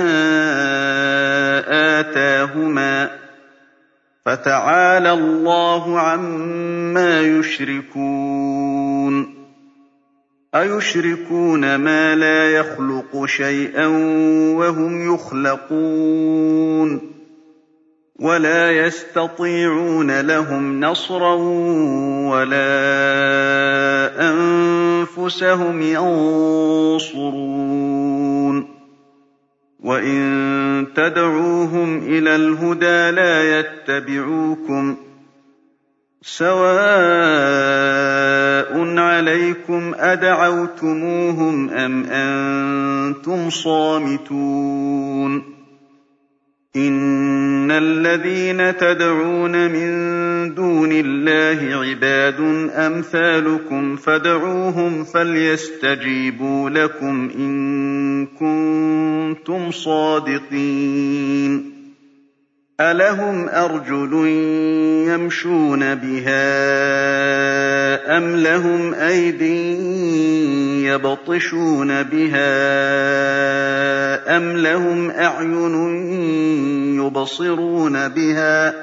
[2.01, 3.11] آتَاهُمَا ۚ
[4.27, 8.65] فَتَعَالَى اللَّهُ عَمَّا يُشْرِكُونَ.
[10.55, 13.87] أَيُشْرِكُونَ مَا لَا يَخْلُقُ شَيْئًا
[14.57, 17.11] وَهُمْ يُخْلَقُونَ.
[18.21, 21.35] وَلَا يَسْتَطِيعُونَ لَهُمْ نَصْرًا
[22.31, 22.71] وَلَا
[24.31, 27.41] أَنفُسَهُمْ يَنصُرُونَ.
[29.83, 34.99] وَإِن تَدْعُوهُمْ إِلَى الْهُدَىٰ لَا يَتَّبِعُوكُمْ ۚ
[36.23, 36.81] سَوَاءٌ
[38.99, 44.81] عَلَيْكُمْ أَدَعَوْتُمُوهُمْ أَمْ أَنتُمْ صَامِتُونَ
[46.77, 49.91] إِنَّ الَّذِينَ تَدْعُونَ مِن
[50.55, 52.41] دُونِ اللَّهِ عِبَادٌ
[52.75, 61.51] أَمْثَالُكُمْ فَادْعُوهُمْ فَلْيَسْتَجِيبُوا لَكُمْ إِن كُنتُمْ صَادِقِينَ
[62.81, 64.13] أَلَهُمْ أَرْجُلٌ
[65.11, 66.47] يَمْشُونَ بِهَا
[68.19, 69.43] أَمْ لَهُمْ أَيْدٍ
[70.85, 72.51] يَبْطِشُونَ بِهَا
[74.37, 75.75] أَمْ لَهُمْ أَعْيُنٌ
[77.01, 78.75] يُبْصِرُونَ بِهَا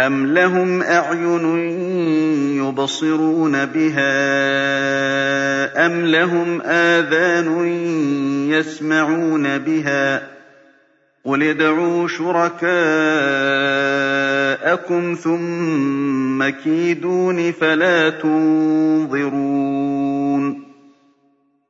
[0.00, 1.44] أَمْ لَهُمْ أَعْيُنٌ
[2.64, 4.16] يُبْصِرُونَ بِهَا
[5.86, 7.66] أَمْ لَهُمْ آذَانٌ
[8.50, 10.22] يَسْمَعُونَ بِهَا ۗ
[11.24, 12.74] قُلِ ادْعُوا شُرَكَاءَكُمْ
[15.14, 19.75] ثُمَّ كِيدُونِ فَلَا تُنظِرُونِ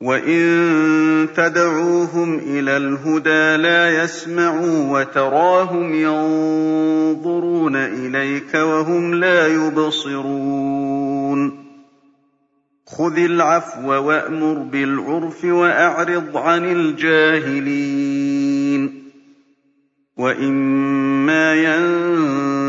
[0.00, 10.88] وَإِن تَدْعُوهُمْ إِلَى الْهُدَىٰ لَا يَسْمَعُوا وَتَرَاهُمْ يَنظُرُونَ إِلَيْكَ وَهُمْ لَا يُبْصِرُونَ
[12.86, 18.08] خُذِ الْعَفْوَ وَأْمُرْ بِالْعُرْفِ وَأَعْرِضْ عَنِ الْجَاهِلِينَ
[20.16, 21.54] وَإِمَّا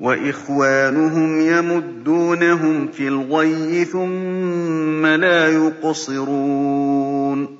[0.00, 7.58] وَإِخْوَانُهُمْ يَمُدُّونَهُمْ فِي الْغَيِّ ثُمَّ لَا يُقْصِرُونَ.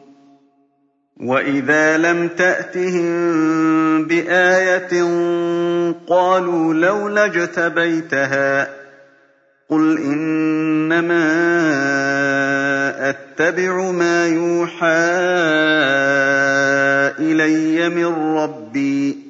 [1.21, 5.03] وَإِذَا لَمْ تَأْتِهِم بِآيَةٍ
[6.09, 8.69] قَالُوا لَوْلَا اجْتَبَيْتَهَا ۚ
[9.71, 11.27] قُلْ إِنَّمَا
[13.11, 14.87] أَتَّبِعُ مَا يُوحَىٰ
[17.21, 19.30] إِلَيَّ مِن رَّبِّي ۚ.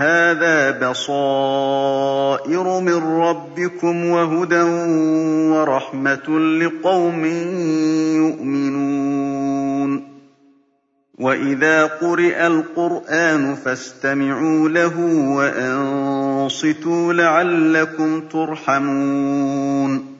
[0.00, 4.62] هَٰذَا بَصَائِرُ مِن رَّبِّكُمْ وَهُدًى
[5.52, 7.24] وَرَحْمَةٌ لِّقَوْمٍ
[8.16, 10.10] يُؤْمِنُونَ.
[11.18, 15.00] وَإِذَا قُرِئَ الْقُرْآنُ فَاسْتَمِعُوا لَهُ
[15.36, 20.19] وَأَنصِتُوا لَعَلَّكُمْ تُرْحَمُونَ.